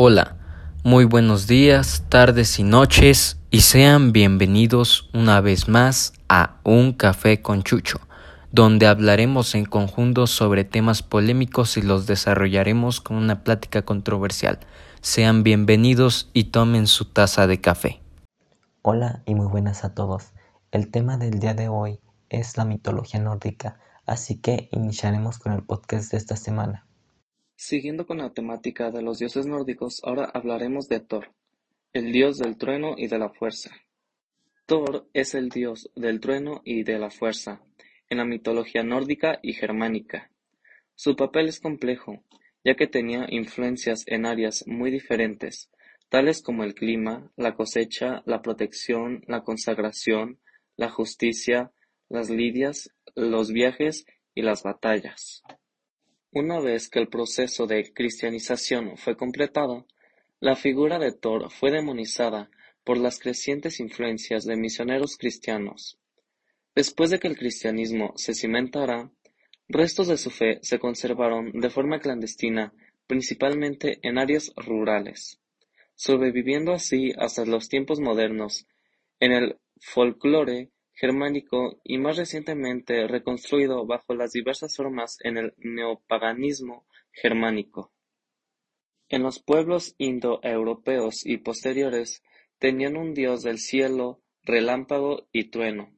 Hola, 0.00 0.36
muy 0.84 1.06
buenos 1.06 1.48
días, 1.48 2.04
tardes 2.08 2.60
y 2.60 2.62
noches 2.62 3.40
y 3.50 3.62
sean 3.62 4.12
bienvenidos 4.12 5.10
una 5.12 5.40
vez 5.40 5.66
más 5.68 6.12
a 6.28 6.60
Un 6.62 6.92
Café 6.92 7.42
con 7.42 7.64
Chucho, 7.64 7.98
donde 8.52 8.86
hablaremos 8.86 9.56
en 9.56 9.64
conjunto 9.64 10.28
sobre 10.28 10.62
temas 10.62 11.02
polémicos 11.02 11.76
y 11.76 11.82
los 11.82 12.06
desarrollaremos 12.06 13.00
con 13.00 13.16
una 13.16 13.42
plática 13.42 13.82
controversial. 13.82 14.60
Sean 15.00 15.42
bienvenidos 15.42 16.30
y 16.32 16.44
tomen 16.44 16.86
su 16.86 17.06
taza 17.06 17.48
de 17.48 17.60
café. 17.60 18.00
Hola 18.82 19.24
y 19.26 19.34
muy 19.34 19.48
buenas 19.48 19.82
a 19.82 19.94
todos. 19.94 20.32
El 20.70 20.92
tema 20.92 21.16
del 21.16 21.40
día 21.40 21.54
de 21.54 21.66
hoy 21.66 21.98
es 22.28 22.56
la 22.56 22.64
mitología 22.64 23.18
nórdica, 23.18 23.80
así 24.06 24.36
que 24.36 24.68
iniciaremos 24.70 25.40
con 25.40 25.54
el 25.54 25.64
podcast 25.64 26.12
de 26.12 26.18
esta 26.18 26.36
semana. 26.36 26.87
Siguiendo 27.60 28.06
con 28.06 28.18
la 28.18 28.30
temática 28.30 28.92
de 28.92 29.02
los 29.02 29.18
dioses 29.18 29.46
nórdicos, 29.46 30.00
ahora 30.04 30.30
hablaremos 30.32 30.86
de 30.86 31.00
Thor, 31.00 31.32
el 31.92 32.12
dios 32.12 32.38
del 32.38 32.56
trueno 32.56 32.94
y 32.96 33.08
de 33.08 33.18
la 33.18 33.30
fuerza. 33.30 33.72
Thor 34.64 35.08
es 35.12 35.34
el 35.34 35.48
dios 35.48 35.90
del 35.96 36.20
trueno 36.20 36.62
y 36.64 36.84
de 36.84 37.00
la 37.00 37.10
fuerza 37.10 37.60
en 38.08 38.18
la 38.18 38.24
mitología 38.24 38.84
nórdica 38.84 39.40
y 39.42 39.54
germánica. 39.54 40.30
Su 40.94 41.16
papel 41.16 41.48
es 41.48 41.58
complejo, 41.58 42.22
ya 42.64 42.76
que 42.76 42.86
tenía 42.86 43.26
influencias 43.28 44.04
en 44.06 44.24
áreas 44.24 44.64
muy 44.68 44.92
diferentes, 44.92 45.68
tales 46.08 46.42
como 46.42 46.62
el 46.62 46.76
clima, 46.76 47.32
la 47.36 47.56
cosecha, 47.56 48.22
la 48.24 48.40
protección, 48.40 49.24
la 49.26 49.42
consagración, 49.42 50.38
la 50.76 50.90
justicia, 50.90 51.72
las 52.08 52.30
lidias, 52.30 52.94
los 53.16 53.50
viajes 53.50 54.06
y 54.32 54.42
las 54.42 54.62
batallas. 54.62 55.42
Una 56.32 56.60
vez 56.60 56.90
que 56.90 56.98
el 56.98 57.08
proceso 57.08 57.66
de 57.66 57.90
cristianización 57.92 58.98
fue 58.98 59.16
completado, 59.16 59.86
la 60.40 60.56
figura 60.56 60.98
de 60.98 61.12
Thor 61.12 61.50
fue 61.50 61.70
demonizada 61.70 62.50
por 62.84 62.98
las 62.98 63.18
crecientes 63.18 63.80
influencias 63.80 64.44
de 64.44 64.56
misioneros 64.56 65.16
cristianos. 65.16 65.98
Después 66.74 67.08
de 67.10 67.18
que 67.18 67.28
el 67.28 67.36
cristianismo 67.36 68.12
se 68.16 68.34
cimentara, 68.34 69.10
restos 69.68 70.08
de 70.08 70.18
su 70.18 70.30
fe 70.30 70.58
se 70.62 70.78
conservaron 70.78 71.50
de 71.52 71.70
forma 71.70 71.98
clandestina 71.98 72.74
principalmente 73.06 73.98
en 74.02 74.18
áreas 74.18 74.52
rurales, 74.54 75.40
sobreviviendo 75.94 76.72
así 76.72 77.12
hasta 77.16 77.46
los 77.46 77.68
tiempos 77.70 78.00
modernos 78.00 78.66
en 79.18 79.32
el 79.32 79.56
folclore 79.80 80.70
germánico 80.98 81.80
y 81.84 81.98
más 81.98 82.16
recientemente 82.16 83.06
reconstruido 83.06 83.86
bajo 83.86 84.14
las 84.14 84.32
diversas 84.32 84.76
formas 84.76 85.16
en 85.22 85.36
el 85.36 85.54
neopaganismo 85.58 86.86
germánico. 87.12 87.92
En 89.08 89.22
los 89.22 89.40
pueblos 89.40 89.94
indoeuropeos 89.98 91.24
y 91.24 91.38
posteriores 91.38 92.22
tenían 92.58 92.96
un 92.96 93.14
dios 93.14 93.42
del 93.42 93.58
cielo, 93.58 94.22
relámpago 94.42 95.28
y 95.32 95.50
trueno. 95.50 95.94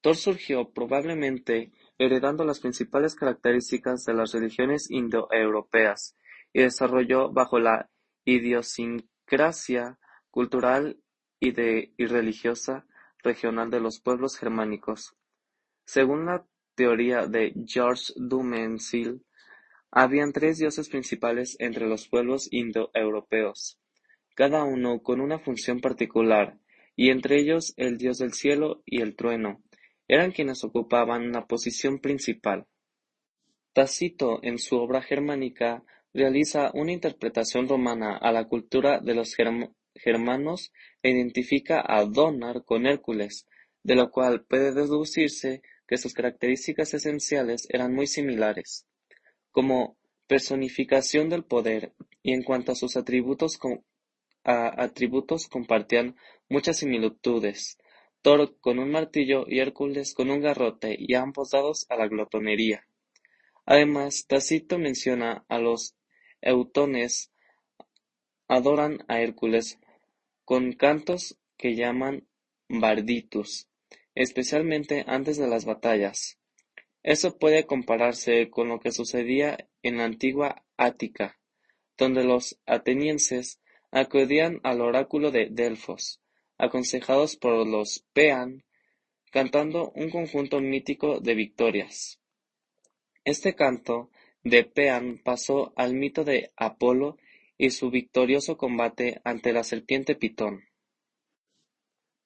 Thor 0.00 0.16
surgió 0.16 0.72
probablemente 0.72 1.70
heredando 1.98 2.44
las 2.44 2.58
principales 2.58 3.14
características 3.14 4.04
de 4.04 4.14
las 4.14 4.32
religiones 4.32 4.90
indoeuropeas 4.90 6.16
y 6.52 6.62
desarrolló 6.62 7.30
bajo 7.30 7.60
la 7.60 7.90
idiosincrasia 8.24 9.98
cultural 10.30 11.00
y, 11.38 11.52
de, 11.52 11.94
y 11.96 12.06
religiosa 12.06 12.86
regional 13.22 13.70
de 13.70 13.80
los 13.80 14.00
pueblos 14.00 14.36
germánicos. 14.36 15.14
Según 15.84 16.26
la 16.26 16.46
teoría 16.74 17.26
de 17.26 17.52
Georges 17.66 18.14
Dumézil, 18.16 19.24
habían 19.90 20.32
tres 20.32 20.58
dioses 20.58 20.88
principales 20.88 21.56
entre 21.58 21.86
los 21.86 22.08
pueblos 22.08 22.48
indoeuropeos, 22.50 23.78
cada 24.34 24.64
uno 24.64 25.02
con 25.02 25.20
una 25.20 25.38
función 25.38 25.80
particular, 25.80 26.58
y 26.96 27.10
entre 27.10 27.38
ellos 27.40 27.74
el 27.76 27.98
dios 27.98 28.18
del 28.18 28.32
cielo 28.32 28.82
y 28.86 29.02
el 29.02 29.16
trueno, 29.16 29.62
eran 30.08 30.32
quienes 30.32 30.64
ocupaban 30.64 31.22
una 31.22 31.46
posición 31.46 31.98
principal. 31.98 32.66
Tácito 33.72 34.40
en 34.42 34.58
su 34.58 34.76
obra 34.76 35.02
germánica 35.02 35.84
realiza 36.12 36.70
una 36.74 36.92
interpretación 36.92 37.68
romana 37.68 38.16
a 38.16 38.32
la 38.32 38.46
cultura 38.48 39.00
de 39.00 39.14
los 39.14 39.34
germanos 39.94 40.72
e 41.02 41.10
identifica 41.10 41.82
a 41.86 42.04
Donar 42.04 42.64
con 42.64 42.86
Hércules, 42.86 43.46
de 43.82 43.94
lo 43.94 44.10
cual 44.10 44.44
puede 44.44 44.72
deducirse 44.72 45.62
que 45.86 45.96
sus 45.96 46.14
características 46.14 46.94
esenciales 46.94 47.66
eran 47.68 47.94
muy 47.94 48.06
similares, 48.06 48.86
como 49.50 49.96
personificación 50.26 51.28
del 51.28 51.44
poder, 51.44 51.92
y 52.22 52.32
en 52.32 52.42
cuanto 52.42 52.72
a 52.72 52.76
sus 52.76 52.96
atributos, 52.96 53.58
atributos 54.44 55.48
compartían 55.48 56.16
muchas 56.48 56.78
similitudes, 56.78 57.78
Thor 58.22 58.56
con 58.60 58.78
un 58.78 58.90
martillo 58.92 59.44
y 59.48 59.58
Hércules 59.58 60.14
con 60.14 60.30
un 60.30 60.40
garrote, 60.40 60.94
y 60.96 61.14
ambos 61.14 61.50
dados 61.50 61.86
a 61.88 61.96
la 61.96 62.06
glotonería. 62.06 62.86
Además, 63.66 64.26
Tácito 64.28 64.78
menciona 64.78 65.44
a 65.48 65.58
los 65.58 65.96
eutones 66.40 67.31
adoran 68.52 69.02
a 69.08 69.22
Hércules 69.22 69.78
con 70.44 70.72
cantos 70.72 71.38
que 71.56 71.74
llaman 71.74 72.28
barditus, 72.68 73.66
especialmente 74.14 75.04
antes 75.06 75.38
de 75.38 75.48
las 75.48 75.64
batallas. 75.64 76.38
Eso 77.02 77.38
puede 77.38 77.64
compararse 77.64 78.50
con 78.50 78.68
lo 78.68 78.78
que 78.78 78.92
sucedía 78.92 79.56
en 79.82 79.96
la 79.96 80.04
antigua 80.04 80.66
Ática, 80.76 81.40
donde 81.96 82.24
los 82.24 82.60
atenienses 82.66 83.58
acudían 83.90 84.60
al 84.64 84.82
oráculo 84.82 85.30
de 85.30 85.48
Delfos, 85.50 86.20
aconsejados 86.58 87.36
por 87.36 87.66
los 87.66 88.04
Pean, 88.12 88.64
cantando 89.30 89.92
un 89.92 90.10
conjunto 90.10 90.60
mítico 90.60 91.20
de 91.20 91.34
victorias. 91.34 92.20
Este 93.24 93.54
canto 93.54 94.10
de 94.44 94.64
Pean 94.64 95.22
pasó 95.24 95.72
al 95.74 95.94
mito 95.94 96.22
de 96.22 96.52
Apolo 96.56 97.16
y 97.62 97.70
su 97.70 97.90
victorioso 97.90 98.56
combate 98.56 99.20
ante 99.22 99.52
la 99.52 99.62
serpiente 99.62 100.16
Pitón. 100.16 100.64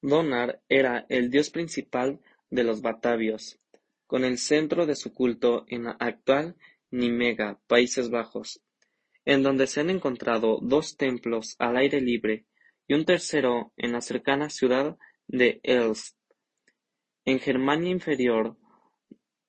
Donar 0.00 0.62
era 0.66 1.04
el 1.10 1.30
dios 1.30 1.50
principal 1.50 2.20
de 2.48 2.64
los 2.64 2.80
batavios, 2.80 3.60
con 4.06 4.24
el 4.24 4.38
centro 4.38 4.86
de 4.86 4.97
su 4.97 5.12
culto 5.12 5.66
en 5.69 5.84
la 5.84 5.91
actual 6.00 6.56
Nimega, 6.91 7.60
Países 7.66 8.08
Bajos, 8.08 8.62
en 9.26 9.42
donde 9.42 9.66
se 9.66 9.80
han 9.80 9.91
encontrado 9.91 10.58
dos 10.62 10.97
templos 10.97 11.54
al 11.58 11.76
aire 11.76 12.00
libre 12.00 12.47
y 12.88 12.94
un 12.94 13.04
tercero 13.04 13.74
en 13.76 13.92
la 13.92 14.00
cercana 14.00 14.48
ciudad 14.48 14.97
de 15.26 15.60
Elst. 15.64 16.16
En 17.26 17.41
Germania 17.41 17.91
Inferior, 17.91 18.56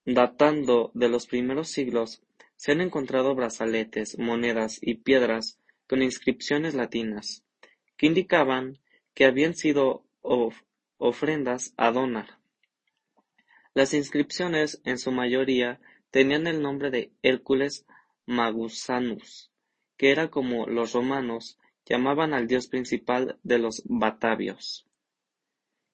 datando 0.03 0.91
de 0.93 1.07
los 1.07 1.27
primeros 1.27 1.69
siglos, 1.69 2.23
se 2.57 2.73
han 2.73 2.81
encontrado 2.81 3.33
brazaletes, 3.35 4.19
monedas 4.19 4.79
y 4.81 4.95
piedras 4.95 5.61
con 5.87 6.03
inscripciones 6.03 6.75
latinas, 6.75 7.43
que 7.95 8.07
indicaban 8.07 8.79
que 9.13 9.25
habían 9.25 9.55
sido 9.55 10.05
ofrendas 10.97 11.73
a 11.77 11.91
Donar. 11.91 12.39
Las 13.73 13.93
inscripciones, 13.93 14.81
en 14.85 14.97
su 14.97 15.11
mayoría, 15.11 15.79
tenían 16.11 16.47
el 16.47 16.61
nombre 16.61 16.89
de 16.91 17.11
Hércules 17.21 17.85
Magusanus, 18.25 19.51
que 19.97 20.11
era 20.11 20.29
como 20.29 20.67
los 20.67 20.93
romanos 20.93 21.57
llamaban 21.85 22.33
al 22.33 22.47
dios 22.47 22.67
principal 22.67 23.39
de 23.43 23.59
los 23.59 23.83
batavios. 23.85 24.85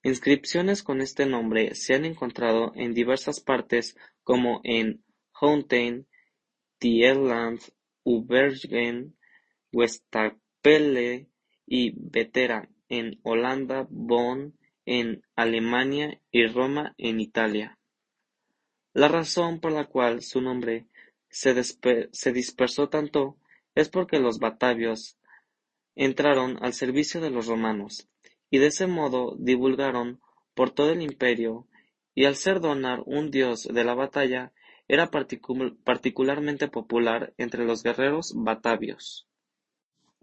Inscripciones 0.02 0.84
con 0.84 1.02
este 1.02 1.26
nombre 1.26 1.76
se 1.76 1.94
han 1.94 2.06
encontrado 2.06 2.74
en 2.76 2.94
diversas 2.94 3.40
partes 3.40 3.96
como 4.24 4.60
en 4.64 5.04
Houten, 5.32 6.08
Tierland, 6.78 7.62
Ubergen, 8.04 9.16
Westkapelle 9.74 11.28
y 11.66 11.94
Vetera 11.98 12.70
en 12.90 13.20
Holanda, 13.24 13.88
Bonn 13.90 14.58
en 14.86 15.24
Alemania 15.36 16.22
y 16.32 16.46
Roma 16.48 16.94
en 16.98 17.20
Italia. 17.20 17.78
La 18.94 19.08
razón 19.08 19.60
por 19.60 19.72
la 19.72 19.86
cual 19.86 20.22
su 20.22 20.40
nombre 20.42 20.86
se, 21.30 21.54
dispersó 22.32 22.90
tanto 22.90 23.38
es 23.74 23.90
porque 23.90 24.20
los 24.20 24.38
batavios 24.38 25.18
entraron 25.96 26.58
al 26.62 26.74
servicio 26.74 27.20
de 27.22 27.32
los 27.32 27.48
romanos 27.48 28.08
y 28.52 28.60
de 28.60 28.68
ese 28.68 28.86
modo 28.86 29.36
divulgaron 29.40 30.22
por 30.54 30.70
todo 30.70 30.92
el 30.92 31.02
imperio 31.02 31.68
y 32.14 32.26
al 32.26 32.36
ser 32.36 32.62
Donar 32.62 33.02
un 33.08 33.32
dios 33.32 33.64
de 33.64 33.84
la 33.84 33.96
batalla 33.96 34.54
era 34.88 35.10
particularmente 35.10 36.68
popular 36.68 37.34
entre 37.38 37.66
los 37.66 37.82
guerreros 37.82 38.34
batavios. 38.36 39.28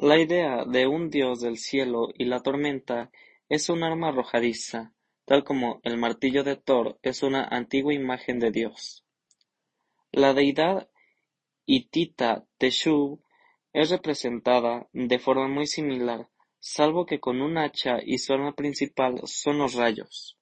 La 0.02 0.18
idea 0.18 0.64
de 0.64 0.86
un 0.86 1.10
dios 1.10 1.42
del 1.42 1.58
cielo 1.58 2.08
y 2.16 2.24
la 2.24 2.40
tormenta 2.40 3.10
es 3.50 3.68
un 3.68 3.82
arma 3.82 4.08
arrojadiza, 4.08 4.94
tal 5.26 5.44
como 5.44 5.78
el 5.82 5.98
martillo 5.98 6.42
de 6.42 6.56
Thor 6.56 6.98
es 7.02 7.22
una 7.22 7.44
antigua 7.44 7.92
imagen 7.92 8.38
de 8.38 8.50
Dios. 8.50 9.04
La 10.10 10.32
deidad 10.32 10.88
hitita 11.66 12.46
Teshup 12.56 13.20
es 13.74 13.90
representada 13.90 14.88
de 14.94 15.18
forma 15.18 15.48
muy 15.48 15.66
similar, 15.66 16.30
salvo 16.60 17.04
que 17.04 17.20
con 17.20 17.42
un 17.42 17.58
hacha 17.58 17.98
y 18.02 18.16
su 18.16 18.32
arma 18.32 18.54
principal 18.54 19.20
son 19.24 19.58
los 19.58 19.74
rayos. 19.74 20.38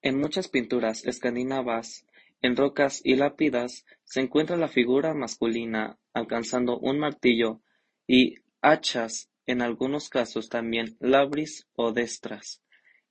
En 0.00 0.18
muchas 0.18 0.48
pinturas 0.48 1.04
escandinavas, 1.04 2.06
en 2.40 2.56
rocas 2.56 3.02
y 3.04 3.16
lápidas, 3.16 3.84
se 4.04 4.20
encuentra 4.20 4.56
la 4.56 4.68
figura 4.68 5.12
masculina 5.12 5.98
alcanzando 6.14 6.78
un 6.78 6.98
martillo 6.98 7.60
y 8.06 8.36
hachas, 8.60 9.30
en 9.46 9.62
algunos 9.62 10.08
casos 10.08 10.48
también 10.48 10.96
labris 11.00 11.68
o 11.74 11.92
destras. 11.92 12.62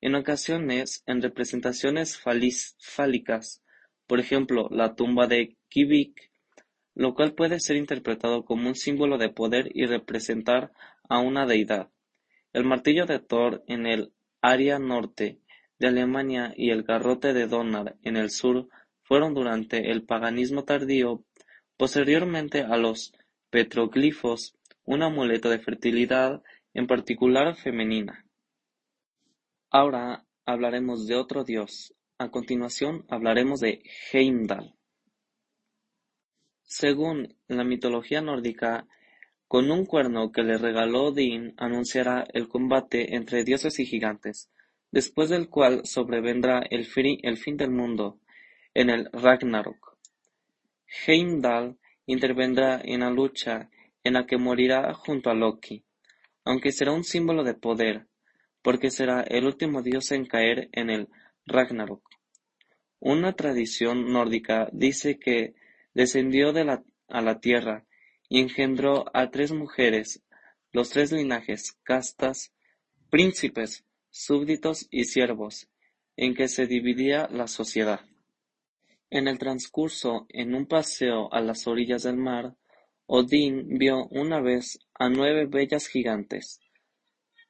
En 0.02 0.16
ocasiones, 0.16 1.04
en 1.06 1.22
representaciones 1.22 2.18
fálicas, 2.18 3.64
por 4.08 4.20
ejemplo, 4.20 4.68
la 4.70 4.96
tumba 4.96 5.28
de 5.28 5.58
Kivik, 5.70 6.32
lo 6.94 7.14
cual 7.14 7.34
puede 7.34 7.60
ser 7.60 7.76
interpretado 7.76 8.46
como 8.46 8.68
un 8.68 8.76
símbolo 8.76 9.18
de 9.18 9.30
poder 9.30 9.70
y 9.74 9.86
representar 9.86 10.72
a 11.10 11.20
una 11.20 11.46
deidad. 11.46 11.90
El 12.54 12.64
martillo 12.64 13.06
de 13.06 13.20
Thor 13.20 13.64
en 13.68 13.86
el 13.86 14.14
área 14.42 14.80
norte 14.80 15.40
de 15.80 15.88
Alemania 15.88 16.54
y 16.56 16.70
el 16.70 16.84
garrote 16.84 17.34
de 17.34 17.48
Donner 17.48 17.96
en 18.04 18.16
el 18.16 18.30
sur 18.30 18.70
fueron 19.02 19.34
durante 19.34 19.92
el 19.92 20.04
paganismo 20.04 20.64
tardío, 20.64 21.24
posteriormente 21.78 22.62
a 22.62 22.78
los 22.78 23.14
petroglifos, 23.50 24.56
un 24.86 25.04
amuleto 25.04 25.50
de 25.50 25.60
fertilidad, 25.60 26.42
en 26.74 26.88
particular 26.88 27.56
femenina. 27.56 28.26
Ahora 29.70 30.26
hablaremos 30.46 31.08
de 31.08 31.16
otro 31.16 31.44
dios. 31.44 31.94
A 32.18 32.30
continuación 32.30 33.06
hablaremos 33.10 33.60
de 33.60 33.84
Heimdall. 34.12 34.74
Según 36.64 37.36
la 37.48 37.64
mitología 37.64 38.22
nórdica, 38.22 38.88
con 39.48 39.70
un 39.70 39.86
cuerno 39.86 40.32
que 40.32 40.44
le 40.44 40.58
regaló 40.58 41.06
Odín 41.06 41.54
anunciará 41.58 42.26
el 42.34 42.48
combate 42.48 43.16
entre 43.16 43.44
dioses 43.44 43.80
y 43.80 43.86
gigantes, 43.86 44.50
después 44.92 45.30
del 45.30 45.50
cual 45.50 45.86
sobrevendrá 45.86 46.62
el, 46.70 46.86
fin 46.86 47.58
del 47.58 47.72
mundo, 47.72 48.20
en 48.74 48.90
el 48.90 49.10
Ragnarok. 49.12 49.98
Heimdall 51.06 51.78
intervendrá 52.06 52.82
en 52.84 53.02
la 53.02 53.10
lucha 53.10 53.70
en 54.06 54.14
la 54.14 54.26
que 54.26 54.38
morirá 54.38 54.94
junto 54.94 55.30
a 55.30 55.34
Loki, 55.34 55.84
aunque 56.46 56.72
será 56.72 56.94
un 56.94 57.04
símbolo 57.04 57.44
de 57.44 57.56
poder, 57.56 58.08
porque 58.62 58.92
será 58.92 59.22
el 59.22 59.46
último 59.46 59.82
dios 59.82 60.12
en 60.12 60.26
caer 60.26 60.70
en 60.72 60.90
el 60.90 61.10
Ragnarok. 61.46 62.08
Una 63.00 63.34
tradición 63.34 64.14
nórdica 64.14 64.70
dice 64.72 65.20
que 65.20 65.56
descendió 65.94 66.54
a 67.08 67.22
la 67.22 67.40
tierra 67.40 67.86
y 68.30 68.40
engendró 68.40 69.06
a 69.14 69.32
tres 69.32 69.52
mujeres, 69.52 70.24
los 70.72 70.92
tres 70.92 71.12
linajes, 71.12 71.74
castas, 71.84 72.54
príncipes, 73.10 73.86
súbditos 74.12 74.88
y 74.92 75.06
siervos, 75.06 75.68
en 76.16 76.36
que 76.36 76.48
se 76.48 76.68
dividía 76.68 77.28
la 77.32 77.48
sociedad. 77.48 78.02
En 79.10 79.28
el 79.28 79.40
transcurso, 79.40 80.28
en 80.30 80.54
un 80.54 80.68
paseo 80.68 81.34
a 81.34 81.42
las 81.42 81.68
orillas 81.68 82.04
del 82.04 82.18
mar, 82.18 82.56
Odín 83.08 83.78
vio 83.78 84.08
una 84.08 84.42
vez 84.42 84.80
a 84.96 85.10
nueve 85.10 85.46
bellas 85.46 85.88
gigantes, 85.88 86.60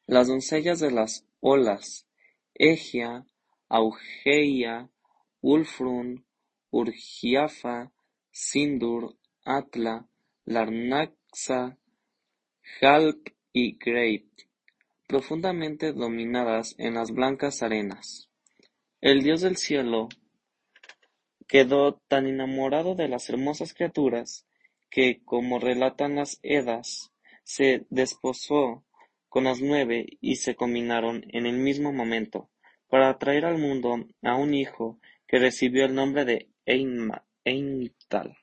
las 0.05 0.27
doncellas 0.27 0.79
de 0.79 0.91
las 0.91 1.25
olas, 1.39 2.07
Egia, 2.53 3.25
Augeia, 3.69 4.89
Ulfrun, 5.41 6.25
Urgiafa, 6.71 7.91
Sindur, 8.31 9.17
Atla, 9.45 10.07
Larnaxa, 10.45 11.77
Halp 12.81 13.27
y 13.53 13.77
Greip 13.77 14.27
profundamente 15.07 15.93
dominadas 15.93 16.75
en 16.77 16.95
las 16.95 17.11
blancas 17.11 17.61
arenas. 17.61 18.29
El 19.01 19.21
dios 19.23 19.41
del 19.41 19.57
cielo 19.57 20.09
quedó 21.47 22.01
tan 22.07 22.25
enamorado 22.25 22.95
de 22.95 23.07
las 23.07 23.29
hermosas 23.29 23.73
criaturas 23.73 24.47
que, 24.95 25.19
como 25.25 25.59
relatan 25.59 26.15
las 26.15 26.39
Edas, 26.41 27.11
se 27.43 27.85
desposó 27.89 28.85
con 29.27 29.43
las 29.43 29.59
nueve 29.59 30.05
y 30.21 30.37
se 30.37 30.55
combinaron 30.55 31.25
en 31.33 31.45
el 31.45 31.57
mismo 31.57 31.91
momento, 31.91 32.49
para 32.87 33.17
traer 33.17 33.43
al 33.43 33.57
mundo 33.57 34.07
a 34.23 34.35
un 34.35 34.53
hijo 34.53 34.97
que 35.27 35.37
recibió 35.37 35.83
el 35.83 35.95
nombre 35.95 36.23
de 36.23 36.49
Heimdall. 36.65 38.37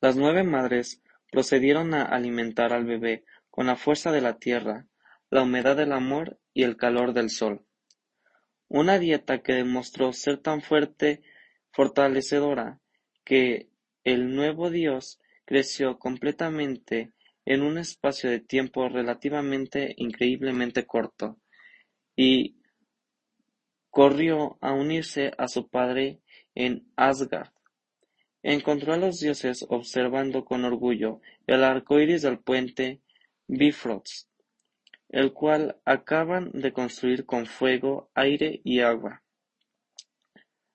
Las 0.00 0.16
nueve 0.16 0.44
madres 0.44 1.02
procedieron 1.30 1.92
a 1.92 2.04
alimentar 2.04 2.72
al 2.72 2.86
bebé 2.86 3.26
con 3.50 3.66
la 3.66 3.76
fuerza 3.76 4.12
de 4.12 4.22
la 4.22 4.38
tierra, 4.38 4.86
la 5.28 5.42
humedad 5.42 5.76
del 5.76 5.92
amor 5.92 6.38
y 6.54 6.62
el 6.62 6.78
calor 6.78 7.12
del 7.12 7.28
sol. 7.28 7.66
Una 8.68 8.98
dieta 8.98 9.42
que 9.42 9.52
demostró 9.52 10.14
ser 10.14 10.38
tan 10.38 10.62
fuerte, 10.62 11.20
fortalecedora, 11.70 12.80
que 13.26 13.68
el 14.06 14.34
nuevo 14.36 14.70
Dios 14.70 15.20
creció 15.44 15.98
completamente 15.98 17.12
en 17.44 17.62
un 17.62 17.76
espacio 17.76 18.30
de 18.30 18.38
tiempo 18.38 18.88
relativamente 18.88 19.94
increíblemente 19.98 20.86
corto, 20.86 21.38
y 22.14 22.56
corrió 23.90 24.58
a 24.60 24.72
unirse 24.72 25.32
a 25.36 25.48
su 25.48 25.68
padre 25.68 26.20
en 26.54 26.86
Asgard. 26.94 27.50
Encontró 28.42 28.94
a 28.94 28.96
los 28.96 29.18
dioses 29.18 29.66
observando 29.68 30.44
con 30.44 30.64
orgullo 30.64 31.20
el 31.48 31.64
arco 31.64 31.98
iris 31.98 32.22
del 32.22 32.38
puente 32.38 33.00
Bifrost 33.48 34.28
el 35.08 35.32
cual 35.32 35.76
acaban 35.84 36.50
de 36.52 36.72
construir 36.72 37.26
con 37.26 37.46
fuego, 37.46 38.10
aire 38.14 38.60
y 38.64 38.80
agua. 38.80 39.22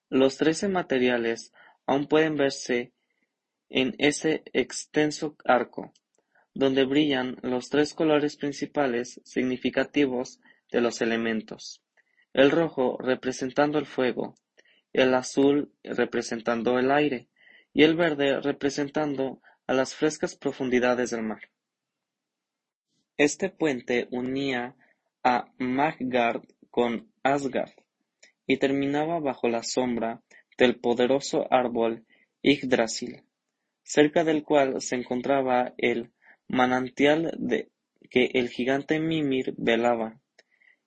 Los 0.09 0.37
trece 0.37 0.67
materiales 0.67 1.53
aún 1.85 2.07
pueden 2.07 2.35
verse 2.35 2.93
en 3.71 3.95
ese 3.97 4.43
extenso 4.53 5.35
arco, 5.45 5.93
donde 6.53 6.85
brillan 6.85 7.37
los 7.41 7.69
tres 7.69 7.93
colores 7.93 8.35
principales 8.35 9.21
significativos 9.23 10.39
de 10.71 10.81
los 10.81 11.01
elementos, 11.01 11.81
el 12.33 12.51
rojo 12.51 12.97
representando 12.99 13.79
el 13.79 13.85
fuego, 13.85 14.35
el 14.93 15.13
azul 15.13 15.73
representando 15.83 16.77
el 16.77 16.91
aire 16.91 17.29
y 17.73 17.83
el 17.83 17.95
verde 17.95 18.41
representando 18.41 19.41
a 19.65 19.73
las 19.73 19.95
frescas 19.95 20.35
profundidades 20.35 21.11
del 21.11 21.23
mar. 21.23 21.49
Este 23.17 23.49
puente 23.49 24.07
unía 24.11 24.75
a 25.23 25.51
Midgard 25.57 26.43
con 26.69 27.11
Asgard, 27.23 27.71
y 28.47 28.57
terminaba 28.57 29.19
bajo 29.19 29.47
la 29.47 29.63
sombra 29.63 30.21
del 30.57 30.79
poderoso 30.79 31.47
árbol 31.51 32.05
Yggdrasil, 32.41 33.23
cerca 33.83 34.23
del 34.23 34.43
cual 34.43 34.81
se 34.81 34.95
encontraba 34.95 35.73
el 35.77 36.11
manantial 36.47 37.37
que 38.09 38.31
el 38.33 38.49
gigante 38.49 38.99
Mimir 38.99 39.53
velaba, 39.57 40.19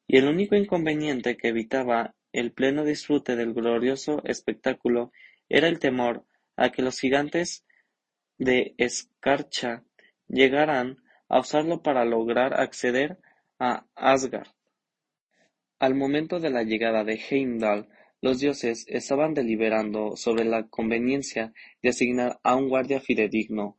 y 0.07 0.19
el 0.19 0.29
único 0.29 0.55
inconveniente 0.55 1.37
que 1.37 1.49
evitaba 1.49 2.15
el 2.33 2.53
pleno 2.53 2.85
disfrute 2.85 3.37
del 3.37 3.55
glorioso 3.55 4.23
espectáculo 4.25 5.13
era 5.49 5.69
el 5.69 5.79
temor 5.79 6.25
a 6.57 6.71
que 6.71 6.83
los 6.83 6.99
gigantes 6.99 7.65
de 8.39 8.75
escarcha 8.77 9.85
llegaran 10.29 10.99
a 11.29 11.41
usarlo 11.41 11.83
para 11.83 12.05
lograr 12.05 12.61
acceder 12.61 13.19
a 13.59 13.87
Asgard. 13.95 14.49
Al 15.79 15.95
momento 15.95 16.41
de 16.41 16.51
la 16.51 16.63
llegada 16.63 17.05
de 17.05 17.21
Heimdall, 17.31 17.89
los 18.25 18.41
dioses 18.41 18.87
estaban 18.89 19.35
deliberando 19.35 20.17
sobre 20.17 20.47
la 20.47 20.67
conveniencia 20.69 21.53
de 21.83 21.91
asignar 21.91 22.41
a 22.43 22.57
un 22.57 22.71
guardia 22.71 22.99
fidedigno. 22.99 23.77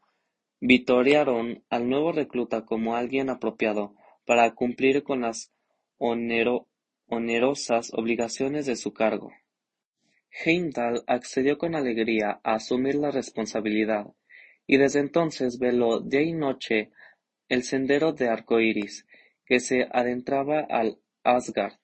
Vitorearon 0.61 1.63
al 1.67 1.89
nuevo 1.89 2.11
recluta 2.11 2.63
como 2.63 2.95
alguien 2.95 3.31
apropiado 3.31 3.95
para 4.23 4.53
cumplir 4.53 5.01
con 5.01 5.21
las 5.21 5.51
onerosas 5.97 7.91
obligaciones 7.91 8.67
de 8.67 8.75
su 8.75 8.93
cargo. 8.93 9.31
Heimdall 10.29 11.03
accedió 11.07 11.57
con 11.57 11.73
alegría 11.73 12.39
a 12.43 12.53
asumir 12.53 12.93
la 12.93 13.09
responsabilidad, 13.09 14.13
y 14.67 14.77
desde 14.77 14.99
entonces 14.99 15.57
veló 15.57 16.01
día 16.01 16.21
y 16.21 16.33
noche 16.33 16.91
el 17.49 17.63
sendero 17.63 18.13
de 18.13 18.29
arcoíris, 18.29 19.07
que 19.43 19.59
se 19.59 19.87
adentraba 19.91 20.59
al 20.69 20.99
Asgard, 21.23 21.79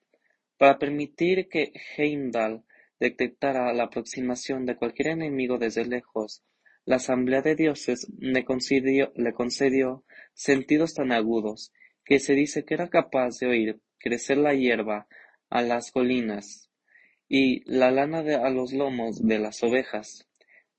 para 0.62 0.78
permitir 0.78 1.48
que 1.48 1.72
Heimdall 1.96 2.62
detectara 3.00 3.72
la 3.72 3.82
aproximación 3.82 4.64
de 4.64 4.76
cualquier 4.76 5.08
enemigo 5.08 5.58
desde 5.58 5.84
lejos, 5.84 6.44
la 6.84 6.96
asamblea 6.96 7.42
de 7.42 7.56
dioses 7.56 8.06
le 8.20 8.44
concedió, 8.44 10.04
sentidos 10.34 10.94
tan 10.94 11.10
agudos 11.10 11.72
que 12.04 12.20
se 12.20 12.34
dice 12.34 12.64
que 12.64 12.74
era 12.74 12.90
capaz 12.90 13.40
de 13.40 13.48
oír 13.48 13.80
crecer 13.98 14.38
la 14.38 14.54
hierba 14.54 15.08
a 15.50 15.62
las 15.62 15.90
colinas 15.90 16.70
y 17.28 17.68
la 17.68 17.90
lana 17.90 18.20
a 18.20 18.50
los 18.50 18.72
lomos 18.72 19.20
de 19.26 19.40
las 19.40 19.64
ovejas, 19.64 20.28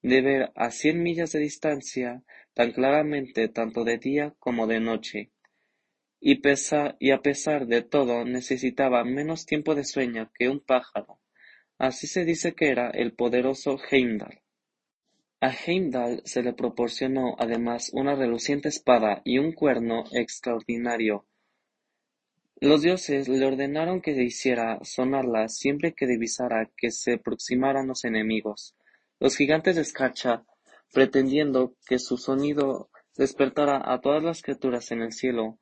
de 0.01 0.21
ver 0.21 0.53
a 0.55 0.71
cien 0.71 1.03
millas 1.03 1.33
de 1.33 1.39
distancia 1.39 2.23
tan 2.53 2.71
claramente 2.71 3.49
tanto 3.49 3.83
de 3.83 3.97
día 3.97 4.33
como 4.39 4.65
de 4.65 4.79
noche, 4.79 5.32
y, 6.25 7.11
a 7.11 7.21
pesar 7.21 7.67
de 7.67 7.81
todo 7.81 8.23
necesitaba 8.23 9.03
menos 9.03 9.45
tiempo 9.45 9.75
de 9.75 9.83
sueño 9.83 10.31
que 10.33 10.47
un 10.47 10.61
pájaro. 10.61 11.19
Así 11.77 12.07
se 12.07 12.23
dice 12.23 12.55
que 12.55 12.69
era 12.69 12.89
el 12.91 13.13
poderoso 13.13 13.77
Heimdall. 13.91 14.39
A 15.41 15.51
Heimdall 15.51 16.21
se 16.23 16.41
le 16.41 16.53
proporcionó 16.53 17.35
además 17.37 17.89
una 17.91 18.15
reluciente 18.15 18.69
espada 18.69 19.21
y 19.25 19.37
un 19.37 19.51
cuerno 19.51 20.05
extraordinario. 20.13 21.25
Los 22.61 22.83
dioses 22.83 23.27
le 23.27 23.45
ordenaron 23.45 23.99
que 23.99 24.11
hiciera 24.11 24.79
sonarla 24.83 25.49
siempre 25.49 25.93
que 25.93 26.07
divisara 26.07 26.71
que 26.77 26.91
se 26.91 27.15
aproximaran 27.15 27.87
los 27.87 28.05
enemigos. 28.05 28.77
Los 29.19 29.35
gigantes 29.35 29.75
de 29.75 29.81
escarcha, 29.81 30.45
pretendiendo 30.93 31.75
que 31.85 31.99
su 31.99 32.15
sonido 32.15 32.89
despertara 33.17 33.81
a 33.83 33.99
todas 33.99 34.23
las 34.23 34.41
criaturas 34.41 34.89
en 34.91 35.01
el 35.01 35.11
cielo 35.11 35.59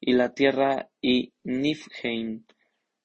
y 0.00 0.12
la 0.12 0.34
tierra 0.34 0.90
y 1.00 1.32
Niflheim, 1.44 2.44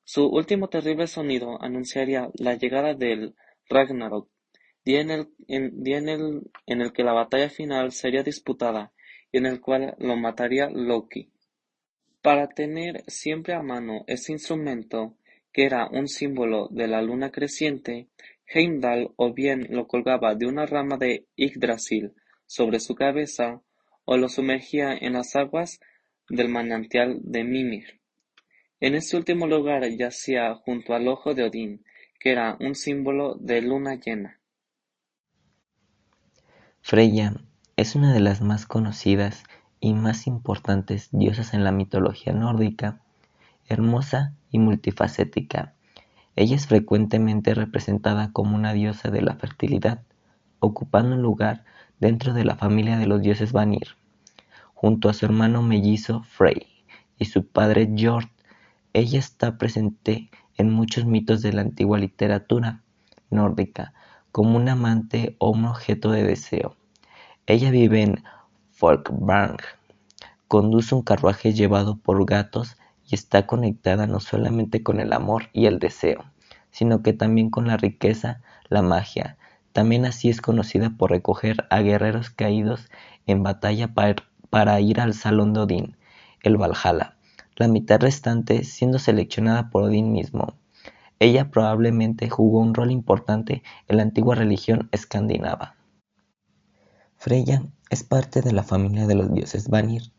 su 0.04 0.28
último 0.28 0.68
terrible 0.68 1.08
sonido 1.08 1.62
anunciaría 1.62 2.30
la 2.34 2.56
llegada 2.56 2.94
del 2.94 3.34
Ragnarok, 3.70 4.30
día 4.84 5.00
en 5.00 6.10
el, 6.10 6.92
que 6.92 7.04
la 7.04 7.14
batalla 7.14 7.50
final 7.50 7.92
sería 7.92 8.24
disputada 8.24 8.92
y 9.32 9.38
en 9.38 9.46
el 9.46 9.62
cual 9.62 9.96
lo 10.00 10.18
mataría 10.18 10.70
Loki. 10.70 11.32
Para 12.22 12.50
tener 12.50 13.04
siempre 13.08 13.54
a 13.54 13.62
mano 13.62 14.04
ese 14.08 14.34
instrumento, 14.34 15.16
que 15.54 15.64
era 15.64 15.88
un 15.88 16.08
símbolo 16.08 16.68
de 16.70 16.88
la 16.88 17.02
luna 17.02 17.32
creciente, 17.32 18.10
Heimdall 18.48 19.14
o 19.16 19.34
bien 19.34 19.68
lo 19.70 19.88
colgaba 19.88 20.36
de 20.36 20.46
una 20.46 20.66
rama 20.66 20.98
de 20.98 21.26
Yggdrasil 21.38 22.14
sobre 22.46 22.80
su 22.80 22.96
cabeza, 22.96 23.62
o 24.04 24.18
lo 24.18 24.28
sumergía 24.28 24.94
en 24.94 25.14
las 25.14 25.36
aguas 25.36 25.80
del 26.32 26.50
manantial 26.50 27.20
de 27.24 27.44
Mimir. 27.44 28.00
En 28.80 28.96
este 28.96 29.18
último 29.18 29.48
lugar 29.48 29.88
yacía 29.90 30.56
junto 30.56 30.94
al 30.94 31.08
ojo 31.08 31.34
de 31.34 31.44
Odín, 31.44 31.84
que 32.20 32.32
era 32.32 32.58
un 32.60 32.74
símbolo 32.74 33.36
de 33.36 33.62
luna 33.62 33.96
llena. 33.96 34.40
Freya 36.82 37.36
es 37.76 37.96
una 37.96 38.14
de 38.14 38.22
las 38.22 38.42
más 38.42 38.66
conocidas 38.66 39.44
y 39.80 39.94
más 39.94 40.26
importantes 40.26 41.10
diosas 41.12 41.54
en 41.54 41.64
la 41.64 41.72
mitología 41.72 42.34
nórdica, 42.34 43.02
hermosa 43.68 44.34
y 44.52 44.60
multifacética. 44.60 45.76
Ella 46.36 46.56
es 46.56 46.66
frecuentemente 46.66 47.54
representada 47.54 48.32
como 48.32 48.56
una 48.56 48.74
diosa 48.74 49.12
de 49.12 49.22
la 49.22 49.36
fertilidad, 49.36 50.04
ocupando 50.60 51.16
un 51.16 51.22
lugar 51.22 51.66
dentro 52.00 52.34
de 52.34 52.46
la 52.46 52.56
familia 52.56 52.98
de 52.98 53.06
los 53.06 53.22
dioses 53.22 53.52
Vanir, 53.52 53.96
junto 54.82 55.10
a 55.10 55.14
su 55.14 55.26
hermano 55.26 55.62
mellizo 55.62 56.24
Frey 56.24 56.66
y 57.20 57.26
su 57.26 57.46
padre 57.46 57.94
Jord. 57.96 58.30
Ella 58.94 59.20
está 59.20 59.60
presente 59.60 60.32
en 60.58 60.74
muchos 60.74 61.06
mitos 61.06 61.44
de 61.44 61.54
la 61.54 61.62
antigua 61.62 62.00
literatura 62.00 62.82
nórdica, 63.30 63.94
como 64.32 64.58
un 64.58 64.68
amante 64.70 65.36
o 65.38 65.52
un 65.52 65.66
objeto 65.66 66.10
de 66.10 66.24
deseo. 66.24 66.78
Ella 67.46 67.70
vive 67.70 68.02
en 68.02 68.24
Folkvang, 68.72 69.58
conduce 70.48 70.96
un 70.96 71.04
carruaje 71.04 71.54
llevado 71.54 71.98
por 71.98 72.26
gatos 72.26 72.76
y 73.08 73.14
está 73.14 73.46
conectada 73.46 74.08
no 74.08 74.20
solamente 74.20 74.82
con 74.82 75.00
el 75.00 75.14
amor 75.14 75.50
y 75.54 75.68
el 75.68 75.78
deseo, 75.78 76.26
sino 76.72 77.04
que 77.04 77.14
también 77.14 77.52
con 77.52 77.68
la 77.68 77.78
riqueza, 77.78 78.42
la 78.68 78.82
magia. 78.82 79.38
También 79.74 80.06
así 80.06 80.30
es 80.30 80.42
conocida 80.42 80.90
por 80.90 81.12
recoger 81.12 81.68
a 81.70 81.82
guerreros 81.82 82.32
caídos 82.32 82.90
en 83.28 83.44
batalla 83.44 83.94
para, 83.94 84.16
ir 84.82 85.00
al 85.00 85.14
salón 85.14 85.54
de 85.54 85.62
Odín, 85.62 85.98
el 86.44 86.58
Valhalla, 86.58 87.18
la 87.56 87.70
mitad 87.70 88.02
restante 88.02 88.66
siendo 88.66 89.00
seleccionada 89.00 89.70
por 89.70 89.84
Odín 89.84 90.12
mismo. 90.12 90.56
Ella 91.20 91.50
probablemente 91.52 92.30
jugó 92.30 92.60
un 92.60 92.74
rol 92.74 92.92
importante 92.92 93.64
en 93.88 93.98
la 93.98 94.04
antigua 94.04 94.36
religión 94.36 94.90
escandinava. 94.92 95.76
Freya 97.16 97.64
es 97.90 98.04
parte 98.04 98.42
de 98.42 98.52
la 98.52 98.64
familia 98.64 99.08
de 99.08 99.16
los 99.16 99.32
dioses 99.32 99.70
Vanir, 99.70 100.12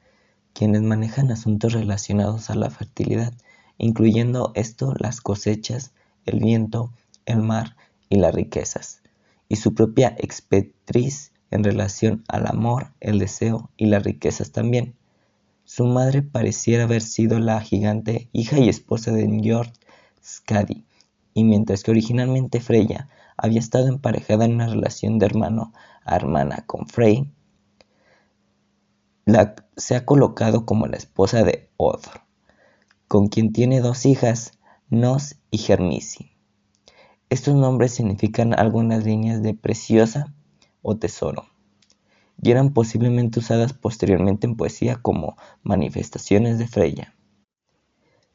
quienes 0.55 0.83
manejan 0.83 1.31
asuntos 1.31 1.75
relacionados 1.75 2.49
a 2.49 2.55
la 2.55 2.71
fertilidad, 2.71 3.35
incluyendo 3.77 4.53
esto 4.55 4.95
las 4.99 5.21
cosechas, 5.21 5.93
el 6.25 6.39
viento, 6.39 6.93
el 7.27 7.43
mar 7.43 7.77
y 8.09 8.17
las 8.17 8.35
riquezas, 8.35 9.03
y 9.49 9.57
su 9.57 9.75
propia 9.75 10.15
expetriz 10.19 11.32
en 11.53 11.65
relación 11.65 12.25
al 12.29 12.47
amor, 12.47 12.93
el 13.01 13.19
deseo 13.19 13.71
y 13.77 13.87
las 13.87 14.03
riquezas 14.03 14.51
también. 14.51 14.95
Su 15.65 15.87
madre 15.87 16.23
pareciera 16.23 16.85
haber 16.85 17.03
sido 17.03 17.39
la 17.39 17.61
gigante 17.61 18.29
hija 18.33 18.59
y 18.59 18.69
esposa 18.69 19.13
de 19.13 19.29
Njord 19.29 19.73
Skadi, 20.25 20.85
y 21.35 21.45
mientras 21.45 21.83
que 21.83 21.91
originalmente 21.91 22.61
Freya 22.61 23.09
había 23.37 23.61
estado 23.61 23.89
emparejada 23.89 24.45
en 24.45 24.55
una 24.55 24.67
relación 24.67 25.19
de 25.19 25.27
hermano 25.27 25.73
a 26.05 26.17
hermana 26.17 26.65
con 26.67 26.87
Frey, 26.89 27.31
se 29.77 29.95
ha 29.95 30.05
colocado 30.05 30.67
como 30.67 30.87
la 30.87 30.97
esposa 30.97 31.45
de 31.45 31.71
Odr, 31.77 32.23
con 33.09 33.29
quien 33.29 33.53
tiene 33.53 33.81
dos 33.81 34.05
hijas, 34.07 34.59
Nos 34.91 35.37
y 35.51 35.59
Gernisi. 35.59 36.33
Estos 37.31 37.55
nombres 37.55 37.93
significan 37.93 38.59
algunas 38.59 39.05
líneas 39.05 39.43
de 39.43 39.55
preciosa 39.55 40.35
o 40.83 40.97
tesoro, 40.97 41.47
y 42.41 42.51
eran 42.51 42.73
posiblemente 42.73 43.39
usadas 43.39 43.73
posteriormente 43.73 44.47
en 44.47 44.57
poesía 44.57 44.97
como 44.97 45.37
manifestaciones 45.63 46.59
de 46.59 46.69
Freya. 46.69 47.15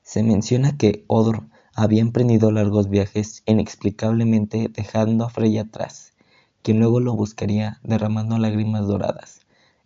Se 0.01 0.23
menciona 0.23 0.77
que 0.77 1.03
Odr 1.07 1.43
había 1.75 2.01
emprendido 2.01 2.51
largos 2.51 2.89
viajes 2.89 3.43
inexplicablemente 3.45 4.69
dejando 4.73 5.25
a 5.25 5.29
Freya 5.29 5.63
atrás, 5.63 6.13
quien 6.63 6.79
luego 6.79 6.99
lo 6.99 7.13
buscaría 7.15 7.79
derramando 7.83 8.37
lágrimas 8.37 8.87
doradas. 8.87 9.41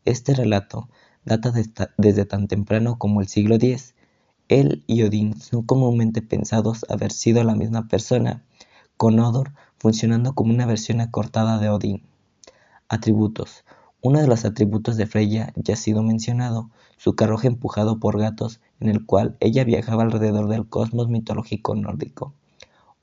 Este 0.06 0.34
relato 0.34 0.88
data 1.26 1.52
desde 1.98 2.26
tan 2.26 2.48
temprano 2.48 2.98
como 2.98 3.22
el 3.22 3.28
siglo 3.28 3.56
X. 3.56 3.96
Él 4.48 4.84
y 4.88 5.04
Odín 5.04 5.40
son 5.40 5.64
comúnmente 5.64 6.22
pensados 6.22 6.86
haber 6.90 7.12
sido 7.12 7.44
la 7.44 7.56
misma 7.56 7.88
persona, 7.88 8.44
con 8.98 9.20
Odor 9.20 9.52
funcionando 9.78 10.34
como 10.34 10.54
una 10.54 10.66
versión 10.66 11.02
acortada 11.02 11.58
de 11.60 11.70
Odín. 11.70 12.04
Atributos. 12.94 13.64
Uno 14.02 14.20
de 14.20 14.28
los 14.28 14.44
atributos 14.44 14.98
de 14.98 15.08
Freya 15.08 15.54
ya 15.56 15.76
ha 15.76 15.78
sido 15.78 16.04
mencionado, 16.04 16.70
su 16.98 17.16
carruaje 17.16 17.48
empujado 17.48 18.02
por 18.02 18.20
gatos 18.20 18.60
en 18.82 18.90
el 18.90 19.06
cual 19.06 19.38
ella 19.40 19.64
viajaba 19.64 20.04
alrededor 20.04 20.50
del 20.50 20.68
cosmos 20.68 21.08
mitológico 21.08 21.74
nórdico. 21.74 22.34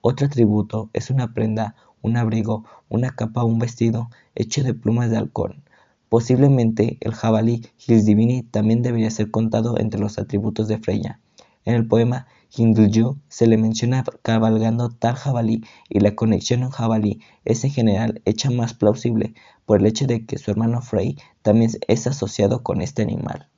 Otro 0.02 0.26
atributo 0.26 0.90
es 0.92 1.09
una 1.09 1.33
prenda, 1.33 1.75
un 2.02 2.18
abrigo, 2.18 2.66
una 2.90 3.12
capa 3.16 3.45
o 3.45 3.47
un 3.47 3.61
vestido 3.61 4.11
hecho 4.35 4.62
de 4.62 4.75
plumas 4.75 5.09
de 5.09 5.16
halcón. 5.16 5.62
Posiblemente 6.11 6.99
el 7.00 7.14
jabalí 7.14 7.64
Hildivini 7.87 8.42
también 8.42 8.83
debería 8.83 9.11
ser 9.11 9.30
contado 9.30 9.78
entre 9.78 10.00
los 10.00 10.18
atributos 10.18 10.68
de 10.68 10.76
Freya. 10.76 11.18
En 11.64 11.75
el 11.75 11.88
poema 11.88 12.26
Hindulju 12.54 13.16
se 13.28 13.47
le 13.47 13.57
menciona 13.57 14.04
cabalgando 14.21 14.90
tal 14.90 15.14
jabalí 15.14 15.64
y 15.88 16.00
la 16.00 16.14
conexión 16.14 16.62
en 16.62 16.71
jabalí 16.71 17.21
es 17.47 17.64
en 17.64 17.71
general 17.71 18.21
hecha 18.26 18.50
más 18.50 18.75
plausible 18.75 19.35
por 19.68 19.80
el 19.80 19.87
hecho 19.87 20.06
de 20.06 20.25
que 20.25 20.38
su 20.38 20.50
hermano 20.50 20.80
Frey 20.80 21.18
también 21.42 21.70
es 21.88 22.06
asociado 22.06 22.62
con 22.62 22.80
este 22.80 23.02
animal. 23.02 23.50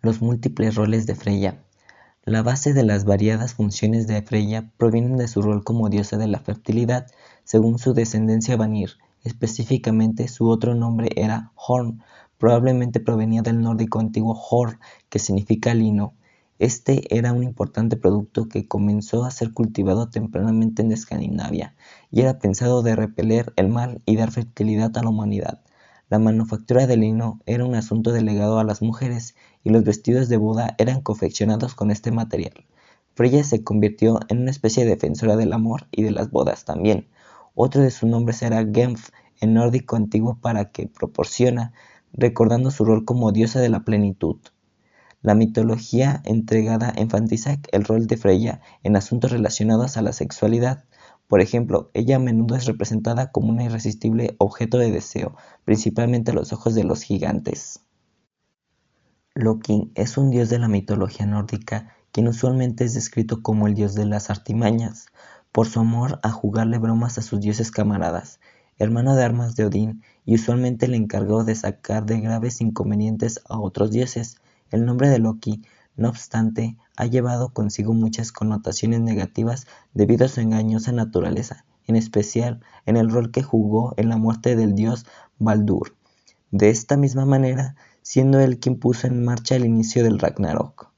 Los 0.00 0.22
múltiples 0.22 0.76
roles 0.76 1.04
de 1.04 1.16
Freya. 1.16 1.64
La 2.22 2.44
base 2.44 2.72
de 2.72 2.84
las 2.84 3.04
variadas 3.04 3.54
funciones 3.54 4.06
de 4.06 4.22
Freya 4.22 4.70
provienen 4.76 5.16
de 5.16 5.26
su 5.26 5.42
rol 5.42 5.64
como 5.64 5.88
diosa 5.88 6.16
de 6.16 6.28
la 6.28 6.38
fertilidad, 6.38 7.08
según 7.42 7.80
su 7.80 7.92
descendencia 7.92 8.56
Vanir. 8.56 8.98
Específicamente, 9.24 10.28
su 10.28 10.48
otro 10.48 10.76
nombre 10.76 11.08
era 11.16 11.50
Horn, 11.56 12.00
probablemente 12.38 13.00
provenía 13.00 13.42
del 13.42 13.62
nórdico 13.62 13.98
antiguo 13.98 14.40
Hor, 14.48 14.78
que 15.08 15.18
significa 15.18 15.74
lino. 15.74 16.14
Este 16.62 17.18
era 17.18 17.32
un 17.32 17.42
importante 17.42 17.96
producto 17.96 18.48
que 18.48 18.68
comenzó 18.68 19.24
a 19.24 19.32
ser 19.32 19.52
cultivado 19.52 20.10
tempranamente 20.10 20.82
en 20.82 20.92
Escandinavia 20.92 21.74
y 22.12 22.20
era 22.20 22.38
pensado 22.38 22.82
de 22.82 22.94
repeler 22.94 23.52
el 23.56 23.68
mal 23.68 24.00
y 24.06 24.14
dar 24.14 24.30
fertilidad 24.30 24.96
a 24.96 25.02
la 25.02 25.08
humanidad. 25.08 25.60
La 26.08 26.20
manufactura 26.20 26.86
de 26.86 26.96
lino 26.96 27.40
era 27.46 27.64
un 27.64 27.74
asunto 27.74 28.12
delegado 28.12 28.60
a 28.60 28.64
las 28.64 28.80
mujeres 28.80 29.34
y 29.64 29.70
los 29.70 29.82
vestidos 29.82 30.28
de 30.28 30.36
boda 30.36 30.76
eran 30.78 31.00
confeccionados 31.00 31.74
con 31.74 31.90
este 31.90 32.12
material. 32.12 32.54
Freya 33.16 33.42
se 33.42 33.64
convirtió 33.64 34.20
en 34.28 34.42
una 34.42 34.52
especie 34.52 34.84
de 34.84 34.90
defensora 34.90 35.34
del 35.34 35.54
amor 35.54 35.88
y 35.90 36.04
de 36.04 36.12
las 36.12 36.30
bodas 36.30 36.64
también. 36.64 37.08
Otro 37.56 37.82
de 37.82 37.90
sus 37.90 38.08
nombres 38.08 38.40
era 38.40 38.64
Genf, 38.72 39.08
en 39.40 39.54
nórdico 39.54 39.96
antiguo 39.96 40.38
para 40.40 40.70
que 40.70 40.86
proporciona, 40.86 41.72
recordando 42.12 42.70
su 42.70 42.84
rol 42.84 43.04
como 43.04 43.32
diosa 43.32 43.58
de 43.58 43.68
la 43.68 43.80
plenitud. 43.80 44.36
La 45.22 45.34
mitología 45.34 46.20
entregada 46.24 46.92
enfatiza 46.94 47.58
el 47.72 47.84
rol 47.84 48.06
de 48.06 48.16
Freya 48.16 48.60
en 48.82 48.96
asuntos 48.96 49.30
relacionados 49.30 49.96
a 49.96 50.02
la 50.02 50.12
sexualidad, 50.12 50.84
Por 51.28 51.40
ejemplo, 51.40 51.90
ella 51.94 52.16
a 52.16 52.18
menudo 52.18 52.56
es 52.56 52.66
representada 52.66 53.32
como 53.32 53.48
un 53.48 53.60
irresistible 53.62 54.34
objeto 54.38 54.76
de 54.76 54.90
deseo, 54.90 55.34
principalmente 55.64 56.32
a 56.32 56.34
los 56.34 56.52
ojos 56.52 56.74
de 56.74 56.84
los 56.84 57.02
gigantes. 57.02 57.80
Loki 59.34 59.90
es 59.94 60.18
un 60.18 60.30
dios 60.30 60.50
de 60.50 60.58
la 60.58 60.68
mitología 60.68 61.24
nórdica 61.24 61.94
quien 62.12 62.28
usualmente 62.28 62.84
es 62.84 62.92
descrito 62.92 63.42
como 63.42 63.66
el 63.66 63.74
dios 63.74 63.94
de 63.94 64.04
las 64.04 64.28
artimañas, 64.28 65.06
por 65.50 65.66
su 65.66 65.80
amor 65.80 66.20
a 66.22 66.30
jugarle 66.30 66.78
bromas 66.78 67.16
a 67.16 67.22
sus 67.22 67.40
dioses 67.40 67.70
camaradas, 67.70 68.38
hermano 68.78 69.16
de 69.16 69.24
armas 69.24 69.56
de 69.56 69.64
Odín 69.64 70.02
y 70.26 70.34
usualmente 70.34 70.88
le 70.88 70.98
encargó 70.98 71.44
de 71.44 71.54
sacar 71.54 72.04
de 72.04 72.20
graves 72.20 72.60
inconvenientes 72.60 73.40
a 73.48 73.58
otros 73.58 73.90
dioses. 73.90 74.36
El 74.72 74.84
nombre 74.84 75.08
de 75.08 75.20
Loki, 75.20 75.62
no 75.96 76.08
obstante, 76.08 76.76
ha 76.96 77.06
llevado 77.06 77.50
consigo 77.50 77.94
muchas 77.94 78.32
connotaciones 78.32 79.00
negativas 79.00 79.68
debido 79.94 80.24
a 80.26 80.28
su 80.28 80.40
engañosa 80.40 80.90
naturaleza, 80.90 81.64
en 81.86 81.94
especial 81.94 82.60
en 82.84 82.96
el 82.96 83.10
rol 83.10 83.30
que 83.30 83.44
jugó 83.44 83.94
en 83.96 84.08
la 84.08 84.16
muerte 84.16 84.56
del 84.56 84.74
dios 84.74 85.06
Baldur. 85.38 85.94
De 86.50 86.70
esta 86.70 86.96
misma 86.96 87.26
manera, 87.26 87.76
siendo 88.02 88.40
él 88.40 88.58
quien 88.58 88.80
puso 88.80 89.06
en 89.06 89.24
marcha 89.24 89.54
el 89.54 89.64
inicio 89.64 90.02
del 90.02 90.18
Ragnarok 90.18 90.92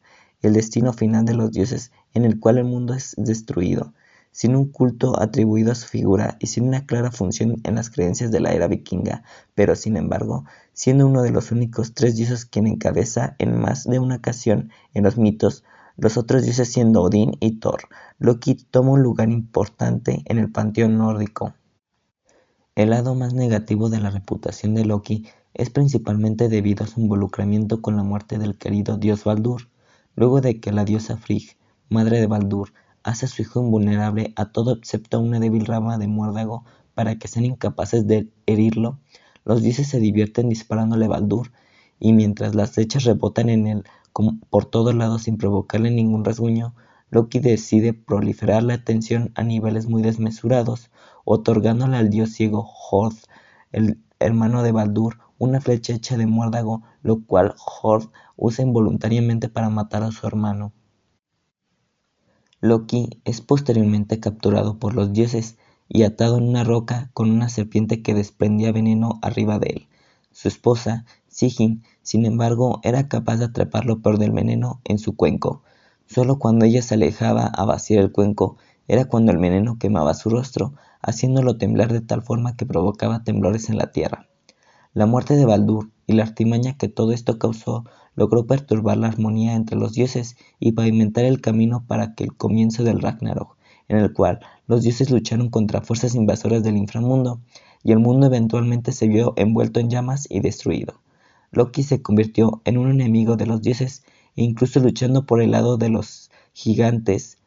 el 0.47 0.53
destino 0.53 0.93
final 0.93 1.25
de 1.25 1.35
los 1.35 1.51
dioses 1.53 1.91
en 2.13 2.25
el 2.25 2.39
cual 2.39 2.59
el 2.59 2.65
mundo 2.65 2.95
es 2.95 3.15
destruido, 3.17 3.95
sin 4.35 4.57
un 4.57 4.67
culto 4.69 5.23
atribuido 5.23 5.71
a 5.71 5.77
su 5.77 5.87
figura 5.87 6.39
y 6.41 6.49
sin 6.49 6.67
una 6.67 6.87
clara 6.87 7.13
función 7.13 7.61
en 7.63 7.77
las 7.77 7.89
creencias 7.89 8.33
de 8.33 8.41
la 8.41 8.53
era 8.53 8.67
vikinga, 8.67 9.23
pero 9.55 9.77
sin 9.77 9.97
embargo, 9.97 10.45
siendo 10.73 11.07
uno 11.07 11.23
de 11.23 11.31
los 11.31 11.53
únicos 11.53 11.95
tres 11.95 12.17
dioses 12.17 12.45
quien 12.45 12.67
encabeza 12.67 13.37
en 13.39 13.57
más 13.57 13.85
de 13.85 14.01
una 14.01 14.17
ocasión 14.17 14.73
en 14.93 15.05
los 15.05 15.19
mitos, 15.19 15.63
los 15.97 16.17
otros 16.17 16.43
dioses 16.43 16.69
siendo 16.69 17.03
Odín 17.03 17.37
y 17.39 17.61
Thor, 17.61 17.83
Loki 18.19 18.57
toma 18.57 18.91
un 18.91 19.05
lugar 19.05 19.31
importante 19.31 20.25
en 20.25 20.39
el 20.39 20.51
panteón 20.51 20.99
nórdico. 20.99 21.55
El 22.75 22.91
lado 22.91 23.15
más 23.15 23.35
negativo 23.35 23.89
de 23.89 24.01
la 24.01 24.11
reputación 24.11 24.75
de 24.75 24.85
Loki 24.85 25.29
es 25.55 25.71
principalmente 25.71 26.49
debido 26.49 26.83
a 26.83 26.89
su 26.89 27.01
involucramiento 27.01 27.81
con 27.81 27.97
la 27.97 28.03
muerte 28.03 28.39
del 28.39 28.59
querido 28.59 28.97
dios 28.97 29.23
Baldur, 29.23 29.69
luego 30.17 30.41
de 30.41 30.59
que 30.59 30.73
la 30.73 30.85
diosa 30.85 31.19
Frigg, 31.19 31.57
madre 31.89 32.19
de 32.19 32.27
Baldur, 32.27 32.73
hace 33.05 33.27
a 33.27 33.29
su 33.29 33.43
hijo 33.43 33.61
invulnerable 33.61 34.33
a 34.37 34.47
todo 34.47 34.73
excepto 34.73 35.21
una 35.21 35.39
débil 35.39 35.67
rama 35.67 35.99
de 35.99 36.09
muérdago 36.09 36.65
para 36.95 37.19
que 37.19 37.29
sean 37.29 37.45
incapaces 37.45 38.07
de 38.07 38.29
herirlo, 38.47 38.99
los 39.45 39.63
dioses 39.63 39.89
se 39.89 40.01
divierten 40.01 40.49
disparándole 40.49 41.05
a 41.05 41.11
Baldur, 41.11 41.53
y 42.01 42.13
mientras 42.13 42.55
las 42.55 42.73
flechas 42.73 43.05
rebotan 43.05 43.49
en 43.51 43.67
él 43.67 43.85
por 44.49 44.65
todos 44.65 44.95
lados 44.95 45.23
sin 45.23 45.37
provocarle 45.37 45.91
ningún 45.91 46.25
rasguño, 46.25 46.75
Loki 47.11 47.41
decide 47.41 47.93
proliferar 47.93 48.63
la 48.63 48.75
atención 48.75 49.33
a 49.35 49.43
niveles 49.43 49.89
muy 49.89 50.03
desmesurados, 50.03 50.91
otorgándole 51.25 51.97
al 51.97 52.11
dios 52.11 52.31
ciego 52.31 52.69
Hord, 52.91 53.17
el 53.73 53.99
hermano 54.21 54.63
de 54.63 54.73
Baldur, 54.73 55.19
una 55.39 55.61
flecha 55.61 55.93
hecha 55.93 56.17
de 56.17 56.27
muérdago, 56.27 56.83
lo 57.03 57.25
cual 57.25 57.55
Hord 57.83 58.09
usa 58.37 58.65
involuntariamente 58.65 59.49
para 59.49 59.69
matar 59.69 60.03
a 60.05 60.13
su 60.13 60.27
hermano. 60.27 60.73
Loki 62.65 63.21
es 63.27 63.43
posteriormente 63.43 64.21
capturado 64.21 64.79
por 64.79 64.95
los 64.95 65.13
dioses 65.13 65.59
y 65.87 66.05
atado 66.05 66.39
en 66.39 66.49
una 66.49 66.65
roca 66.65 67.11
con 67.13 67.31
una 67.31 67.51
serpiente 67.51 68.01
que 68.01 68.15
desprendía 68.15 68.73
veneno 68.73 69.19
arriba 69.21 69.59
de 69.59 69.67
él. 69.69 69.89
Su 70.33 70.49
esposa, 70.49 71.05
Sigyn, 71.29 71.83
sin 72.01 72.25
embargo, 72.25 72.81
era 72.83 73.07
capaz 73.07 73.37
de 73.37 73.45
atraparlo 73.45 74.01
por 74.01 74.17
del 74.17 74.31
veneno 74.31 74.81
en 74.85 74.99
su 74.99 75.15
cuenco. 75.15 75.63
Solo 76.07 76.39
cuando 76.39 76.65
ella 76.65 76.81
se 76.81 76.95
alejaba 76.95 77.45
a 77.45 77.67
vaciar 77.67 78.03
el 78.03 78.13
cuenco 78.13 78.57
era 78.89 79.05
cuando 79.05 79.31
el 79.31 79.37
veneno 79.37 79.79
quemaba 79.79 80.15
su 80.15 80.31
rostro, 80.31 80.73
haciéndolo 81.03 81.59
temblar 81.59 81.93
de 81.93 82.01
tal 82.01 82.23
forma 82.23 82.57
que 82.57 82.65
provocaba 82.65 83.25
temblores 83.25 83.69
en 83.69 83.77
la 83.77 83.93
tierra. 83.93 84.27
La 84.95 85.05
muerte 85.05 85.37
de 85.37 85.45
Baldur 85.45 85.91
y 86.07 86.15
la 86.15 86.23
artimaña 86.23 86.79
que 86.79 86.89
todo 86.89 87.13
esto 87.13 87.39
causó 87.39 87.85
logró 88.17 88.47
perturbar 88.47 88.97
la 88.97 89.09
armonía 89.09 89.55
entre 89.55 89.77
los 89.79 89.93
dioses 89.93 90.37
y 90.61 90.73
pavimentar 90.73 91.25
el 91.25 91.41
camino 91.41 91.85
para 91.87 92.15
que 92.15 92.25
el 92.25 92.35
comienzo 92.35 92.85
del 92.85 93.01
Ragnarok, 93.01 93.57
en 93.89 93.99
el 93.99 94.13
cual 94.13 94.41
los 94.67 94.83
dioses 94.83 95.11
lucharon 95.11 95.51
contra 95.51 95.83
fuerzas 95.83 96.15
invasoras 96.15 96.63
del 96.63 96.77
inframundo, 96.77 97.41
y 97.83 97.93
el 97.93 97.99
mundo 97.99 98.27
eventualmente 98.27 98.93
se 98.93 99.09
vio 99.09 99.35
envuelto 99.37 99.81
en 99.81 99.91
llamas 99.91 100.27
y 100.31 100.41
destruido. 100.41 101.01
Loki 101.53 101.83
se 101.83 102.03
convirtió 102.03 102.63
en 102.65 102.79
un 102.79 102.91
enemigo 102.91 103.37
de 103.37 103.47
los 103.47 103.63
dioses 103.63 104.05
e 104.37 104.43
incluso 104.43 104.81
luchando 104.81 105.27
por 105.27 105.43
el 105.43 105.53
lado 105.53 105.77
de 105.77 105.91
los 105.91 106.31
gigantes 106.53 107.39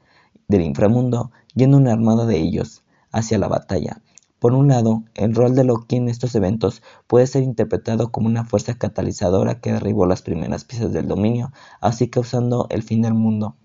del 0.48 0.62
inframundo, 0.62 1.32
yendo 1.56 1.78
una 1.78 1.92
armada 1.92 2.26
de 2.26 2.38
ellos 2.38 2.84
hacia 3.12 3.38
la 3.38 3.48
batalla, 3.48 4.02
por 4.40 4.54
un 4.54 4.68
lado, 4.68 5.04
el 5.16 5.34
rol 5.34 5.56
de 5.56 5.64
Loki 5.64 5.96
en 5.96 6.10
estos 6.10 6.36
eventos 6.36 6.84
puede 7.08 7.26
ser 7.26 7.44
interpretado 7.44 8.12
como 8.12 8.28
una 8.28 8.46
fuerza 8.46 8.76
catalizadora 8.76 9.60
que 9.60 9.72
derribó 9.72 10.06
las 10.06 10.22
primeras 10.22 10.64
piezas 10.64 10.94
del 10.94 11.08
dominio, 11.08 11.52
así 11.82 12.08
causando 12.08 12.68
el 12.70 12.84
fin 12.84 13.02
del 13.02 13.16
mundo. 13.16 13.56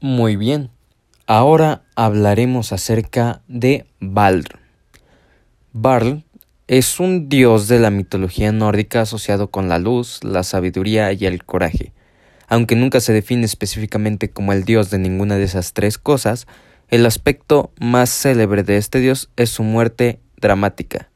Muy 0.00 0.36
bien, 0.36 0.70
ahora 1.26 1.84
hablaremos 1.96 2.72
acerca 2.72 3.42
de 3.46 3.86
Balr. 4.00 4.58
Balr 5.72 6.24
es 6.66 7.00
un 7.00 7.28
dios 7.28 7.68
de 7.68 7.78
la 7.78 7.90
mitología 7.90 8.52
nórdica 8.52 9.02
asociado 9.02 9.50
con 9.50 9.68
la 9.68 9.78
luz, 9.78 10.24
la 10.24 10.42
sabiduría 10.42 11.12
y 11.12 11.26
el 11.26 11.44
coraje. 11.44 11.92
Aunque 12.48 12.76
nunca 12.76 13.00
se 13.00 13.12
define 13.12 13.44
específicamente 13.44 14.30
como 14.30 14.52
el 14.52 14.64
dios 14.64 14.90
de 14.90 14.98
ninguna 14.98 15.36
de 15.36 15.44
esas 15.44 15.74
tres 15.74 15.98
cosas, 15.98 16.46
el 16.92 17.06
aspecto 17.06 17.72
más 17.80 18.10
célebre 18.10 18.64
de 18.64 18.76
este 18.76 19.00
dios 19.00 19.30
es 19.36 19.48
su 19.48 19.62
muerte 19.62 20.20
dramática, 20.36 21.08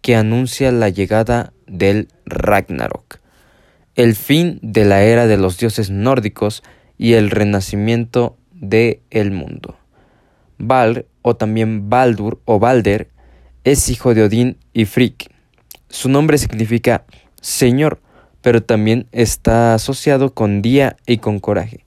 que 0.00 0.14
anuncia 0.14 0.70
la 0.70 0.88
llegada 0.88 1.52
del 1.66 2.06
Ragnarok, 2.26 3.18
el 3.96 4.14
fin 4.14 4.60
de 4.62 4.84
la 4.84 5.02
era 5.02 5.26
de 5.26 5.36
los 5.36 5.58
dioses 5.58 5.90
nórdicos 5.90 6.62
y 6.96 7.14
el 7.14 7.30
renacimiento 7.30 8.38
del 8.52 9.00
el 9.10 9.32
mundo. 9.32 9.76
Val, 10.58 11.06
o 11.22 11.34
también 11.34 11.90
Baldur 11.90 12.40
o 12.44 12.60
Balder, 12.60 13.10
es 13.64 13.88
hijo 13.88 14.14
de 14.14 14.22
Odín 14.22 14.58
y 14.72 14.84
Frigg. 14.84 15.16
Su 15.88 16.08
nombre 16.08 16.38
significa 16.38 17.04
Señor, 17.40 18.00
pero 18.42 18.62
también 18.62 19.08
está 19.10 19.74
asociado 19.74 20.34
con 20.34 20.62
día 20.62 20.96
y 21.04 21.18
con 21.18 21.40
coraje. 21.40 21.85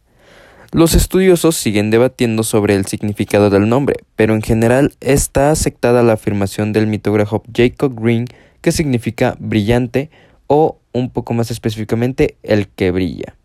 Los 0.72 0.94
estudiosos 0.94 1.56
siguen 1.56 1.90
debatiendo 1.90 2.44
sobre 2.44 2.76
el 2.76 2.86
significado 2.86 3.50
del 3.50 3.68
nombre, 3.68 3.96
pero 4.16 4.36
en 4.36 4.44
general 4.44 4.94
está 5.00 5.50
aceptada 5.50 6.04
la 6.04 6.14
afirmación 6.14 6.74
del 6.74 6.86
mitógrafo 6.86 7.42
Jacob 7.52 8.00
Green 8.00 8.28
que 8.62 8.72
significa 8.72 9.36
brillante 9.40 10.12
o, 10.46 10.78
un 10.92 11.10
poco 11.10 11.34
más 11.34 11.50
específicamente, 11.50 12.38
el 12.44 12.68
que 12.68 12.92
brilla. 12.92 13.36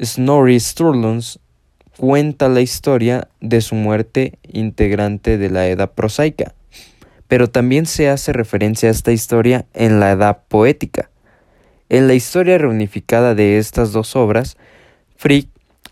Snorri 0.00 0.60
Sturluson 0.60 1.40
cuenta 1.96 2.48
la 2.48 2.60
historia 2.60 3.28
de 3.40 3.60
su 3.60 3.74
muerte 3.74 4.38
integrante 4.46 5.38
de 5.38 5.50
la 5.50 5.66
edad 5.66 5.92
prosaica, 5.92 6.54
pero 7.26 7.48
también 7.48 7.86
se 7.86 8.08
hace 8.08 8.32
referencia 8.32 8.88
a 8.88 8.92
esta 8.92 9.10
historia 9.10 9.66
en 9.74 9.98
la 9.98 10.12
edad 10.12 10.42
poética. 10.46 11.10
En 11.88 12.06
la 12.06 12.14
historia 12.14 12.58
reunificada 12.58 13.34
de 13.34 13.58
estas 13.58 13.90
dos 13.90 14.14
obras, 14.14 14.56
Frigg 15.16 15.48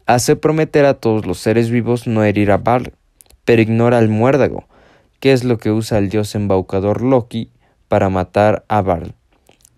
hace 0.07 0.37
prometer 0.37 0.85
a 0.85 0.95
todos 0.95 1.27
los 1.27 1.39
seres 1.39 1.71
vivos 1.71 2.07
no 2.07 2.25
herir 2.25 2.51
a 2.51 2.59
Val, 2.59 2.93
pero 3.45 3.63
ignora 3.63 3.99
al 3.99 4.09
muérdago, 4.09 4.67
que 5.21 5.33
es 5.33 5.45
lo 5.45 5.59
que 5.59 5.71
usa 5.71 5.99
el 5.99 6.09
dios 6.09 6.35
embaucador 6.35 7.03
Loki 7.03 7.51
para 7.89 8.09
matar 8.09 8.65
a 8.69 8.83
Val. 8.83 9.15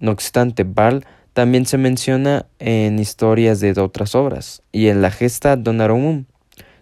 No 0.00 0.10
obstante, 0.10 0.64
Val 0.64 1.04
también 1.32 1.66
se 1.66 1.78
menciona 1.78 2.46
en 2.58 2.98
historias 2.98 3.60
de 3.60 3.72
otras 3.78 4.14
obras 4.14 4.62
y 4.72 4.88
en 4.88 5.02
la 5.02 5.10
gesta 5.10 5.56
Donarumum 5.56 6.24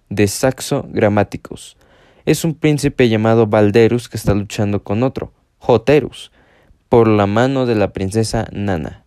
de 0.09 0.29
Saxo 0.29 0.87
Grammaticus. 0.89 1.77
Es 2.25 2.45
un 2.45 2.55
príncipe 2.55 3.09
llamado 3.09 3.47
Valderus 3.47 4.09
que 4.09 4.17
está 4.17 4.33
luchando 4.33 4.83
con 4.83 5.03
otro, 5.03 5.33
Joterus, 5.59 6.33
por 6.89 7.09
la 7.09 7.27
mano 7.27 7.67
de 7.67 7.75
la 7.75 7.93
princesa 7.93 8.47
Nana. 8.53 9.05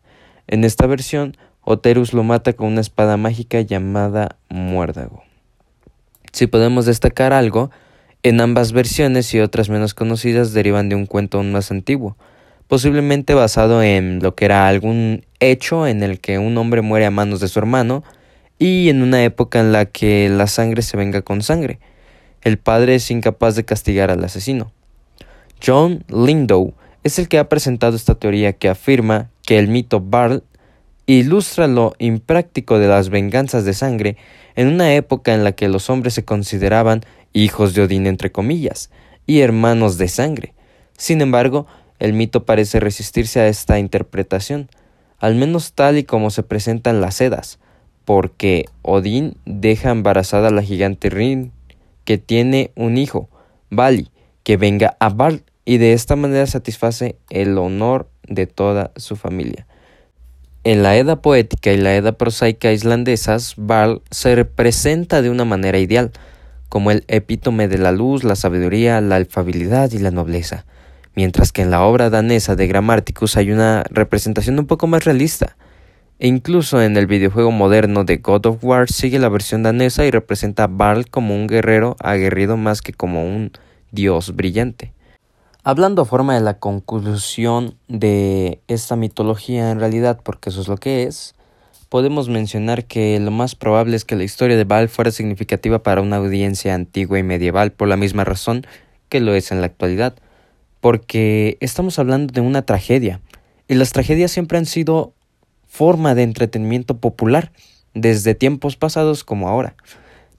En 0.48 0.64
esta 0.64 0.86
versión, 0.86 1.36
Oterus 1.70 2.14
lo 2.14 2.24
mata 2.24 2.54
con 2.54 2.68
una 2.68 2.80
espada 2.80 3.18
mágica 3.18 3.60
llamada 3.60 4.38
Muérdago. 4.48 5.24
Si 6.32 6.48
podemos 6.48 6.86
destacar 6.86 7.34
algo, 7.34 7.72
en 8.24 8.40
ambas 8.40 8.72
versiones 8.72 9.34
y 9.34 9.42
otras 9.42 9.68
menos 9.68 9.94
conocidas 9.94 10.54
derivan 10.54 10.88
de 10.88 10.96
un 10.96 11.06
cuento 11.06 11.38
aún 11.40 11.52
más 11.52 11.70
antiguo, 11.70 12.16
posiblemente 12.70 13.34
basado 13.34 13.84
en 13.84 14.20
lo 14.22 14.34
que 14.34 14.46
era 14.46 14.70
algún 14.70 15.26
hecho 15.42 15.88
en 15.88 16.04
el 16.04 16.22
que 16.22 16.40
un 16.40 16.58
hombre 16.58 16.82
muere 16.82 17.06
a 17.06 17.12
manos 17.12 17.42
de 17.42 17.50
su 17.50 17.60
hermano 17.60 18.02
y 18.58 18.88
en 18.88 19.02
una 19.02 19.26
época 19.26 19.60
en 19.60 19.74
la 19.74 19.84
que 19.84 20.30
la 20.30 20.48
sangre 20.48 20.82
se 20.82 20.96
venga 20.96 21.22
con 21.22 21.42
sangre. 21.42 21.80
El 22.44 22.58
padre 22.58 22.96
es 22.96 23.12
incapaz 23.12 23.58
de 23.58 23.66
castigar 23.66 24.10
al 24.10 24.24
asesino. 24.24 24.72
John 25.62 26.06
Lindow 26.08 26.76
es 27.04 27.20
el 27.20 27.28
que 27.28 27.40
ha 27.40 27.50
presentado 27.50 27.98
esta 27.98 28.16
teoría 28.16 28.54
que 28.54 28.70
afirma 28.70 29.30
que 29.46 29.60
el 29.60 29.68
mito 29.68 30.00
Barl 30.00 30.44
ilustra 31.08 31.68
lo 31.68 31.94
impráctico 32.00 32.80
de 32.80 32.88
las 32.88 33.10
venganzas 33.10 33.66
de 33.66 33.74
sangre 33.74 34.18
en 34.56 34.68
una 34.68 34.94
época 34.94 35.34
en 35.34 35.44
la 35.44 35.54
que 35.54 35.70
los 35.70 35.90
hombres 35.90 36.14
se 36.14 36.26
consideraban 36.26 37.02
hijos 37.34 37.74
de 37.74 37.84
Odín 37.84 38.08
entre 38.08 38.32
comillas, 38.32 38.92
y 39.26 39.40
hermanos 39.40 39.98
de 39.98 40.08
sangre. 40.08 40.54
Sin 40.98 41.22
embargo, 41.22 41.68
el 42.00 42.14
mito 42.14 42.46
parece 42.46 42.80
resistirse 42.80 43.40
a 43.40 43.48
esta 43.48 43.80
interpretación, 43.80 44.70
al 45.20 45.36
menos 45.36 45.74
tal 45.74 45.98
y 45.98 46.04
como 46.04 46.30
se 46.30 46.44
presentan 46.44 47.02
las 47.02 47.22
Edas, 47.22 47.60
porque 48.06 48.66
Odín 48.82 49.38
deja 49.46 49.92
embarazada 49.92 50.50
a 50.50 50.52
la 50.52 50.62
gigante 50.62 51.10
Rin, 51.10 51.52
que 52.06 52.18
tiene 52.18 52.72
un 52.76 52.98
hijo, 52.98 53.30
Vali, 53.70 54.10
que 54.44 54.58
venga 54.58 54.96
a 55.00 55.10
Val, 55.10 55.44
y 55.66 55.78
de 55.78 55.94
esta 55.94 56.16
manera 56.16 56.48
satisface 56.48 57.18
el 57.30 57.58
honor 57.58 58.10
de 58.24 58.48
toda 58.48 58.92
su 58.96 59.18
familia. 59.18 59.67
En 60.70 60.84
la 60.84 60.98
Edda 60.98 61.22
poética 61.22 61.72
y 61.72 61.78
la 61.78 61.96
Edda 61.96 62.12
prosaica 62.12 62.74
islandesas, 62.74 63.54
Val 63.56 64.02
se 64.12 64.36
representa 64.36 65.22
de 65.22 65.30
una 65.30 65.46
manera 65.46 65.78
ideal, 65.78 66.12
como 66.68 66.92
el 66.92 67.06
epítome 67.08 67.70
de 67.70 67.78
la 67.78 67.94
luz, 67.94 68.26
la 68.26 68.36
sabiduría, 68.36 69.00
la 69.00 69.16
alfabilidad 69.16 69.94
y 69.94 70.00
la 70.00 70.12
nobleza, 70.12 70.66
mientras 71.16 71.54
que 71.54 71.62
en 71.62 71.72
la 71.72 71.84
obra 71.84 72.10
danesa 72.10 72.58
de 72.58 72.68
Grammaticus 72.68 73.38
hay 73.38 73.54
una 73.54 73.86
representación 73.92 74.60
un 74.60 74.68
poco 74.68 74.88
más 74.88 75.06
realista. 75.06 75.56
E 76.20 76.28
incluso 76.28 76.82
en 76.82 76.98
el 76.98 77.08
videojuego 77.08 77.52
moderno 77.52 78.04
de 78.04 78.18
God 78.18 78.48
of 78.48 78.62
War 78.62 78.90
sigue 78.90 79.20
la 79.20 79.30
versión 79.30 79.64
danesa 79.64 80.04
y 80.04 80.12
representa 80.12 80.66
a 80.66 80.68
Val 80.68 81.10
como 81.10 81.34
un 81.34 81.48
guerrero 81.48 81.96
aguerrido 82.02 82.58
más 82.58 82.82
que 82.82 82.92
como 82.92 83.24
un 83.24 83.54
dios 83.92 84.36
brillante. 84.36 84.92
Hablando 85.70 86.04
a 86.04 86.06
forma 86.06 86.34
de 86.34 86.40
la 86.40 86.60
conclusión 86.60 87.76
de 87.90 88.62
esta 88.70 88.96
mitología 88.96 89.70
en 89.70 89.82
realidad, 89.82 90.18
porque 90.24 90.50
eso 90.50 90.62
es 90.62 90.70
lo 90.70 90.78
que 90.78 91.04
es, 91.04 91.36
podemos 91.90 92.30
mencionar 92.30 92.86
que 92.86 93.20
lo 93.20 93.32
más 93.32 93.56
probable 93.56 93.98
es 93.98 94.06
que 94.06 94.16
la 94.16 94.24
historia 94.24 94.56
de 94.56 94.64
Baal 94.64 94.88
fuera 94.88 95.12
significativa 95.12 95.84
para 95.84 96.00
una 96.00 96.16
audiencia 96.16 96.74
antigua 96.74 97.20
y 97.20 97.24
medieval 97.24 97.74
por 97.74 97.90
la 97.90 97.98
misma 97.98 98.24
razón 98.24 98.66
que 99.10 99.20
lo 99.20 99.36
es 99.36 99.52
en 99.52 99.60
la 99.60 99.68
actualidad, 99.68 100.16
porque 100.80 101.58
estamos 101.60 102.00
hablando 102.00 102.32
de 102.32 102.40
una 102.40 102.62
tragedia, 102.62 103.20
y 103.68 103.74
las 103.74 103.92
tragedias 103.92 104.32
siempre 104.32 104.58
han 104.58 104.66
sido 104.66 105.12
forma 105.68 106.16
de 106.16 106.24
entretenimiento 106.24 106.96
popular, 106.96 107.52
desde 107.94 108.36
tiempos 108.36 108.78
pasados 108.78 109.26
como 109.26 109.50
ahora. 109.50 109.76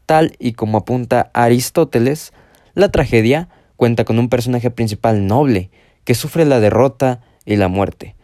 Tal 0.06 0.34
y 0.38 0.54
como 0.54 0.78
apunta 0.78 1.30
Aristóteles, 1.34 2.32
la 2.72 2.88
tragedia 2.90 3.50
cuenta 3.78 4.04
con 4.04 4.18
un 4.18 4.28
personaje 4.28 4.70
principal 4.70 5.26
noble, 5.26 5.70
que 6.04 6.14
sufre 6.14 6.44
la 6.44 6.58
derrota 6.58 7.20
y 7.46 7.56
la 7.56 7.68
muerte, 7.68 8.16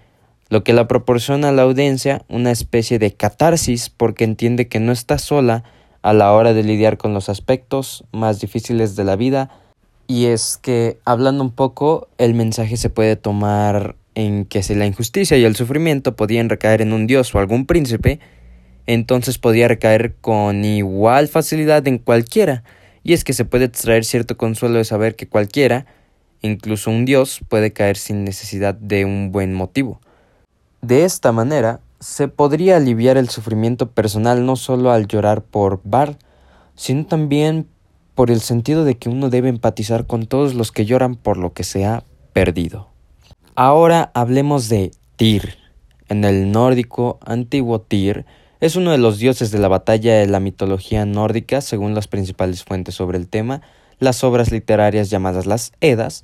lo 0.51 0.64
que 0.64 0.73
la 0.73 0.88
proporciona 0.88 1.49
a 1.49 1.53
la 1.53 1.62
audiencia 1.62 2.23
una 2.29 2.51
especie 2.51 2.99
de 2.99 3.14
catarsis 3.14 3.88
porque 3.88 4.25
entiende 4.25 4.67
que 4.67 4.81
no 4.81 4.90
está 4.90 5.17
sola 5.17 5.62
a 6.03 6.12
la 6.12 6.33
hora 6.33 6.53
de 6.55 6.64
lidiar 6.64 6.99
con 6.99 7.14
los 7.14 7.29
aspectos 7.29 8.05
más 8.12 8.40
difíciles 8.40 8.97
de 8.97 9.05
la 9.05 9.14
vida, 9.17 9.49
y 10.07 10.27
es 10.27 10.59
que, 10.61 10.99
hablando 11.05 11.45
un 11.45 11.53
poco, 11.53 12.09
el 12.19 12.35
mensaje 12.35 12.77
se 12.77 12.90
puede 12.90 13.14
tomar 13.14 13.95
en 14.17 14.45
que 14.45 14.62
si 14.62 14.75
la 14.75 14.87
injusticia 14.87 15.37
y 15.38 15.45
el 15.45 15.57
sufrimiento 15.57 16.17
podían 16.17 16.49
recaer 16.49 16.83
en 16.83 16.93
un 16.93 17.07
dios 17.07 17.33
o 17.35 17.38
algún 17.38 17.64
príncipe, 17.64 18.19
entonces 18.87 19.38
podía 19.38 19.69
recaer 19.69 20.17
con 20.21 20.64
igual 20.64 21.29
facilidad 21.29 21.87
en 21.87 21.99
cualquiera, 21.99 22.64
y 23.05 23.12
es 23.12 23.23
que 23.23 23.35
se 23.35 23.45
puede 23.45 23.67
extraer 23.67 24.05
cierto 24.05 24.37
consuelo 24.37 24.79
de 24.79 24.85
saber 24.85 25.14
que 25.14 25.29
cualquiera, 25.29 25.87
incluso 26.40 26.90
un 26.90 27.05
dios, 27.05 27.40
puede 27.49 27.73
caer 27.73 27.99
sin 27.99 28.25
necesidad 28.25 28.75
de 28.75 29.05
un 29.05 29.31
buen 29.31 29.53
motivo. 29.53 30.01
De 30.81 31.05
esta 31.05 31.31
manera, 31.31 31.81
se 32.01 32.29
podría 32.29 32.79
aliviar 32.79 33.19
el 33.19 33.29
sufrimiento 33.29 33.90
personal 33.90 34.45
no 34.45 34.57
solo 34.57 34.90
al 34.90 35.07
llorar 35.07 35.43
por 35.43 35.81
Bar, 35.85 36.17
sino 36.75 37.07
también 37.07 37.69
por 38.14 38.31
el 38.31 38.40
sentido 38.40 38.85
de 38.85 38.97
que 38.97 39.09
uno 39.09 39.29
debe 39.29 39.51
empatizar 39.51 40.07
con 40.07 40.27
todos 40.27 40.55
los 40.55 40.73
que 40.73 40.87
lloran 40.87 41.14
por 41.14 41.37
lo 41.37 41.53
que 41.53 41.64
se 41.64 41.85
ha 41.85 42.05
perdido. 42.33 42.88
Ahora 43.55 44.11
hablemos 44.14 44.69
de 44.69 44.93
Tyr. 45.17 45.57
En 46.09 46.25
el 46.25 46.53
nórdico 46.53 47.19
antiguo 47.25 47.81
Tyr 47.81 48.25
es 48.64 48.77
uno 48.77 48.92
de 48.92 48.98
los 48.98 49.18
dioses 49.18 49.50
de 49.50 49.59
la 49.59 49.68
batalla 49.68 50.14
de 50.14 50.27
la 50.27 50.40
mitología 50.40 51.05
nórdica, 51.05 51.61
según 51.61 51.94
las 51.94 52.09
principales 52.09 52.64
fuentes 52.64 52.94
sobre 52.94 53.18
el 53.18 53.29
tema, 53.29 53.61
las 53.98 54.24
obras 54.24 54.53
literarias 54.53 55.11
llamadas 55.11 55.44
las 55.44 55.72
Edas. 55.83 56.22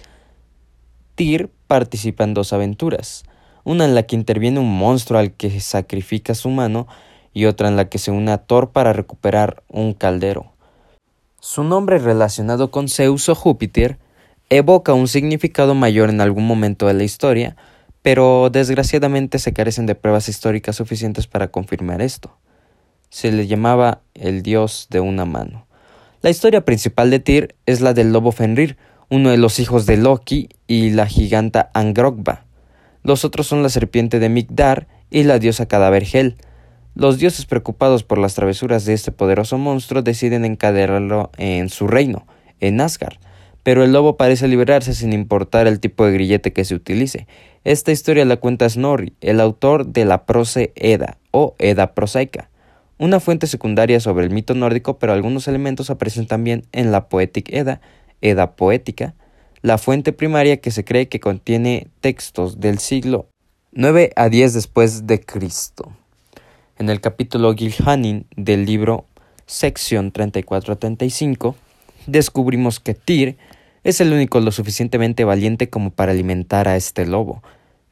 Tyr 1.17 1.51
participa 1.67 2.25
en 2.25 2.33
dos 2.33 2.55
aventuras, 2.55 3.25
una 3.63 3.85
en 3.85 3.95
la 3.95 4.05
que 4.05 4.17
interviene 4.17 4.59
un 4.59 4.75
monstruo 4.75 5.21
al 5.21 5.33
que 5.33 5.61
sacrifica 5.61 6.35
su 6.35 6.49
mano 6.49 6.89
y 7.35 7.45
otra 7.45 7.69
en 7.69 7.77
la 7.77 7.91
que 7.91 7.99
se 7.99 8.11
une 8.11 8.33
a 8.33 8.39
Thor 8.39 8.71
para 8.71 8.95
recuperar 8.95 9.63
un 9.69 9.93
caldero. 9.93 10.51
Su 11.41 11.63
nombre 11.63 11.99
relacionado 11.99 12.71
con 12.71 12.89
Zeus 12.89 13.29
o 13.29 13.35
Júpiter 13.35 13.99
evoca 14.49 14.95
un 14.95 15.09
significado 15.09 15.75
mayor 15.75 16.09
en 16.09 16.23
algún 16.23 16.47
momento 16.47 16.87
de 16.87 16.95
la 16.95 17.05
historia, 17.05 17.57
pero 18.03 18.49
desgraciadamente 18.51 19.39
se 19.39 19.53
carecen 19.53 19.87
de 19.87 19.95
pruebas 19.95 20.29
históricas 20.29 20.77
suficientes 20.77 21.27
para 21.27 21.49
confirmar 21.49 22.01
esto. 22.01 22.37
Se 23.11 23.33
le 23.33 23.47
llamaba 23.47 24.03
el 24.15 24.43
dios 24.43 24.87
de 24.91 25.01
una 25.01 25.25
mano. 25.25 25.67
La 26.23 26.31
historia 26.31 26.65
principal 26.65 27.11
de 27.11 27.19
Tyr 27.19 27.55
es 27.67 27.81
la 27.81 27.95
del 27.95 28.13
lobo 28.13 28.33
Fenrir, 28.33 28.77
uno 29.09 29.31
de 29.31 29.39
los 29.39 29.59
hijos 29.59 29.87
de 29.87 29.97
Loki 29.97 30.49
y 30.67 30.91
la 30.91 31.07
giganta 31.07 31.71
Angrogba. 31.75 32.45
Los 33.03 33.25
otros 33.25 33.47
son 33.47 33.63
la 33.63 33.69
serpiente 33.69 34.19
de 34.19 34.29
Migdar 34.29 34.87
y 35.11 35.25
la 35.25 35.39
diosa 35.39 35.67
cadáver 35.67 36.07
Hel. 36.11 36.37
Los 36.95 37.19
dioses 37.19 37.47
preocupados 37.47 38.05
por 38.05 38.19
las 38.19 38.35
travesuras 38.35 38.85
de 38.85 38.93
este 38.93 39.13
poderoso 39.13 39.59
monstruo 39.59 40.03
deciden 40.03 40.45
encadenarlo 40.45 41.31
en 41.39 41.69
su 41.69 41.89
reino, 41.89 42.27
en 42.61 42.81
Asgard, 42.81 43.17
pero 43.63 43.85
el 43.85 43.93
lobo 43.93 44.17
parece 44.17 44.49
liberarse 44.49 44.95
sin 44.95 45.13
importar 45.13 45.67
el 45.67 45.81
tipo 45.81 46.05
de 46.05 46.13
grillete 46.13 46.53
que 46.53 46.65
se 46.65 46.75
utilice. 46.75 47.27
Esta 47.65 47.93
historia 47.93 48.25
la 48.25 48.39
cuenta 48.39 48.67
Snorri, 48.67 49.13
el 49.21 49.39
autor 49.39 49.87
de 49.87 50.07
la 50.07 50.25
Prose 50.25 50.73
Edda 50.77 51.19
o 51.31 51.57
Edda 51.59 51.95
prosaica, 51.95 52.49
una 52.97 53.21
fuente 53.21 53.47
secundaria 53.47 54.01
sobre 54.01 54.25
el 54.25 54.31
mito 54.31 54.55
nórdico, 54.55 54.99
pero 54.99 55.13
algunos 55.13 55.47
elementos 55.47 55.91
aparecen 55.91 56.27
también 56.27 56.65
en 56.73 56.91
la 56.91 57.11
Poetic 57.11 57.53
Edda, 57.53 57.83
Edda 58.23 58.53
poética, 58.53 59.15
la 59.61 59.77
fuente 59.77 60.15
primaria 60.15 60.57
que 60.57 60.71
se 60.71 60.85
cree 60.85 61.09
que 61.09 61.21
contiene 61.21 61.89
textos 62.01 62.61
del 62.61 62.79
siglo 62.79 63.27
9 63.73 64.13
a 64.17 64.31
10 64.31 64.55
después 64.55 65.07
de 65.07 65.21
Cristo. 65.21 65.93
En 66.79 66.89
el 66.89 67.03
capítulo 67.03 67.55
Gilhanin 67.55 68.25
del 68.37 68.65
libro 68.65 69.05
sección 69.45 70.13
34 70.13 70.73
a 70.73 70.77
35 70.77 71.57
descubrimos 72.07 72.81
que 72.81 72.95
Tyr 72.95 73.37
es 73.85 74.01
el 74.01 74.13
único 74.13 74.41
lo 74.41 74.53
suficientemente 74.53 75.25
valiente 75.25 75.71
como 75.71 75.91
para 75.91 76.13
alimentar 76.13 76.69
a 76.69 76.77
este 76.77 77.07
lobo. 77.07 77.43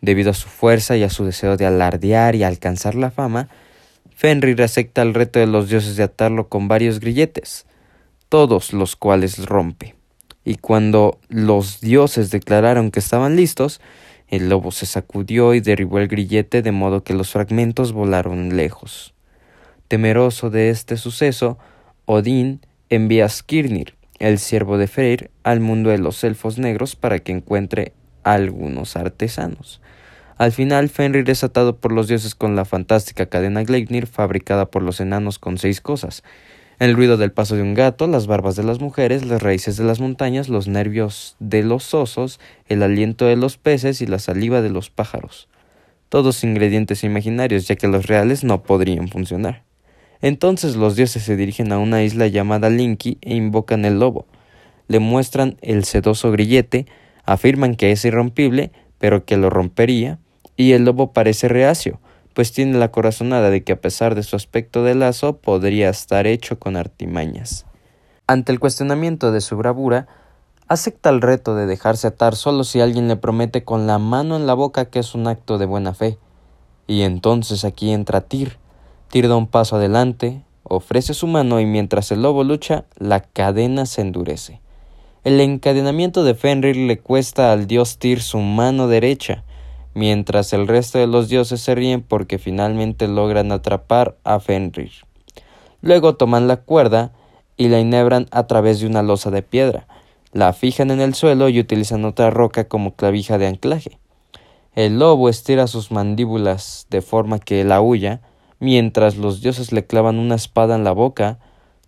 Debido 0.00 0.30
a 0.30 0.34
su 0.34 0.48
fuerza 0.48 0.96
y 0.96 1.02
a 1.02 1.10
su 1.10 1.24
deseo 1.24 1.56
de 1.56 1.66
alardear 1.66 2.34
y 2.34 2.44
alcanzar 2.44 2.94
la 2.94 3.10
fama, 3.10 3.48
Fenrir 4.14 4.60
acepta 4.62 5.02
el 5.02 5.14
reto 5.14 5.38
de 5.38 5.46
los 5.46 5.68
dioses 5.68 5.96
de 5.96 6.02
atarlo 6.02 6.48
con 6.48 6.66
varios 6.66 6.98
grilletes, 6.98 7.66
todos 8.28 8.72
los 8.72 8.96
cuales 8.96 9.46
rompe. 9.46 9.94
Y 10.44 10.56
cuando 10.56 11.18
los 11.28 11.80
dioses 11.80 12.30
declararon 12.30 12.90
que 12.90 13.00
estaban 13.00 13.36
listos, 13.36 13.80
el 14.28 14.48
lobo 14.48 14.72
se 14.72 14.86
sacudió 14.86 15.54
y 15.54 15.60
derribó 15.60 15.98
el 15.98 16.08
grillete 16.08 16.62
de 16.62 16.72
modo 16.72 17.04
que 17.04 17.14
los 17.14 17.30
fragmentos 17.30 17.92
volaron 17.92 18.56
lejos. 18.56 19.14
Temeroso 19.88 20.50
de 20.50 20.70
este 20.70 20.96
suceso, 20.96 21.58
Odín 22.04 22.60
envía 22.90 23.26
a 23.26 23.28
Skirnir, 23.28 23.97
el 24.18 24.38
siervo 24.38 24.78
de 24.78 24.88
Freyr, 24.88 25.30
al 25.42 25.60
mundo 25.60 25.90
de 25.90 25.98
los 25.98 26.22
elfos 26.24 26.58
negros 26.58 26.96
para 26.96 27.18
que 27.18 27.32
encuentre 27.32 27.92
algunos 28.24 28.96
artesanos. 28.96 29.80
Al 30.36 30.52
final, 30.52 30.88
Fenrir 30.88 31.28
es 31.30 31.42
atado 31.42 31.76
por 31.76 31.92
los 31.92 32.06
dioses 32.06 32.34
con 32.34 32.54
la 32.54 32.64
fantástica 32.64 33.26
cadena 33.26 33.64
Gleipnir 33.64 34.06
fabricada 34.06 34.70
por 34.70 34.82
los 34.82 35.00
enanos 35.00 35.38
con 35.38 35.58
seis 35.58 35.80
cosas: 35.80 36.22
el 36.78 36.94
ruido 36.94 37.16
del 37.16 37.32
paso 37.32 37.56
de 37.56 37.62
un 37.62 37.74
gato, 37.74 38.06
las 38.06 38.28
barbas 38.28 38.54
de 38.54 38.62
las 38.62 38.80
mujeres, 38.80 39.24
las 39.24 39.42
raíces 39.42 39.76
de 39.76 39.84
las 39.84 39.98
montañas, 39.98 40.48
los 40.48 40.68
nervios 40.68 41.34
de 41.40 41.64
los 41.64 41.92
osos, 41.92 42.38
el 42.68 42.84
aliento 42.84 43.24
de 43.24 43.34
los 43.36 43.56
peces 43.56 44.00
y 44.00 44.06
la 44.06 44.20
saliva 44.20 44.62
de 44.62 44.70
los 44.70 44.90
pájaros. 44.90 45.48
Todos 46.08 46.44
ingredientes 46.44 47.02
imaginarios, 47.02 47.66
ya 47.66 47.74
que 47.74 47.88
los 47.88 48.06
reales 48.06 48.44
no 48.44 48.62
podrían 48.62 49.08
funcionar. 49.08 49.67
Entonces 50.20 50.76
los 50.76 50.96
dioses 50.96 51.22
se 51.22 51.36
dirigen 51.36 51.72
a 51.72 51.78
una 51.78 52.02
isla 52.02 52.26
llamada 52.26 52.70
Linky 52.70 53.18
e 53.20 53.34
invocan 53.34 53.84
el 53.84 53.98
lobo. 53.98 54.26
Le 54.88 54.98
muestran 54.98 55.56
el 55.60 55.84
sedoso 55.84 56.30
grillete, 56.32 56.86
afirman 57.24 57.74
que 57.76 57.92
es 57.92 58.04
irrompible, 58.04 58.72
pero 58.98 59.24
que 59.24 59.36
lo 59.36 59.50
rompería, 59.50 60.18
y 60.56 60.72
el 60.72 60.84
lobo 60.84 61.12
parece 61.12 61.48
reacio, 61.48 62.00
pues 62.34 62.52
tiene 62.52 62.78
la 62.78 62.90
corazonada 62.90 63.50
de 63.50 63.62
que 63.62 63.72
a 63.72 63.80
pesar 63.80 64.14
de 64.14 64.22
su 64.22 64.34
aspecto 64.36 64.82
de 64.82 64.94
lazo 64.94 65.36
podría 65.36 65.90
estar 65.90 66.26
hecho 66.26 66.58
con 66.58 66.76
artimañas. 66.76 67.64
Ante 68.26 68.52
el 68.52 68.60
cuestionamiento 68.60 69.32
de 69.32 69.40
su 69.40 69.56
bravura, 69.56 70.08
acepta 70.68 71.10
el 71.10 71.22
reto 71.22 71.54
de 71.54 71.66
dejarse 71.66 72.08
atar 72.08 72.36
solo 72.36 72.64
si 72.64 72.80
alguien 72.80 73.08
le 73.08 73.16
promete 73.16 73.64
con 73.64 73.86
la 73.86 73.98
mano 73.98 74.36
en 74.36 74.46
la 74.46 74.54
boca 74.54 74.86
que 74.86 74.98
es 74.98 75.14
un 75.14 75.26
acto 75.26 75.58
de 75.58 75.66
buena 75.66 75.94
fe. 75.94 76.18
Y 76.86 77.02
entonces 77.02 77.64
aquí 77.64 77.90
entra 77.90 78.22
Tyr, 78.22 78.58
Tyr 79.10 79.28
da 79.28 79.36
un 79.36 79.46
paso 79.46 79.76
adelante, 79.76 80.42
ofrece 80.64 81.14
su 81.14 81.26
mano 81.26 81.60
y 81.60 81.66
mientras 81.66 82.12
el 82.12 82.22
lobo 82.22 82.44
lucha, 82.44 82.84
la 82.98 83.20
cadena 83.20 83.86
se 83.86 84.02
endurece. 84.02 84.60
El 85.24 85.40
encadenamiento 85.40 86.24
de 86.24 86.34
Fenrir 86.34 86.76
le 86.76 86.98
cuesta 86.98 87.52
al 87.52 87.66
dios 87.66 87.98
Tyr 87.98 88.20
su 88.20 88.38
mano 88.38 88.86
derecha, 88.86 89.44
mientras 89.94 90.52
el 90.52 90.68
resto 90.68 90.98
de 90.98 91.06
los 91.06 91.28
dioses 91.28 91.60
se 91.60 91.74
ríen 91.74 92.02
porque 92.02 92.38
finalmente 92.38 93.08
logran 93.08 93.50
atrapar 93.50 94.16
a 94.24 94.40
Fenrir. 94.40 94.92
Luego 95.80 96.16
toman 96.16 96.46
la 96.46 96.58
cuerda 96.58 97.12
y 97.56 97.68
la 97.68 97.78
enhebran 97.78 98.26
a 98.30 98.46
través 98.46 98.80
de 98.80 98.86
una 98.86 99.02
losa 99.02 99.30
de 99.30 99.42
piedra, 99.42 99.86
la 100.32 100.52
fijan 100.52 100.90
en 100.90 101.00
el 101.00 101.14
suelo 101.14 101.48
y 101.48 101.58
utilizan 101.60 102.04
otra 102.04 102.28
roca 102.30 102.68
como 102.68 102.94
clavija 102.94 103.38
de 103.38 103.46
anclaje. 103.46 103.98
El 104.74 104.98
lobo 104.98 105.28
estira 105.28 105.66
sus 105.66 105.90
mandíbulas 105.90 106.86
de 106.90 107.00
forma 107.00 107.38
que 107.38 107.64
la 107.64 107.80
huya, 107.80 108.20
mientras 108.60 109.16
los 109.16 109.40
dioses 109.40 109.72
le 109.72 109.86
clavan 109.86 110.18
una 110.18 110.34
espada 110.34 110.74
en 110.74 110.84
la 110.84 110.92
boca, 110.92 111.38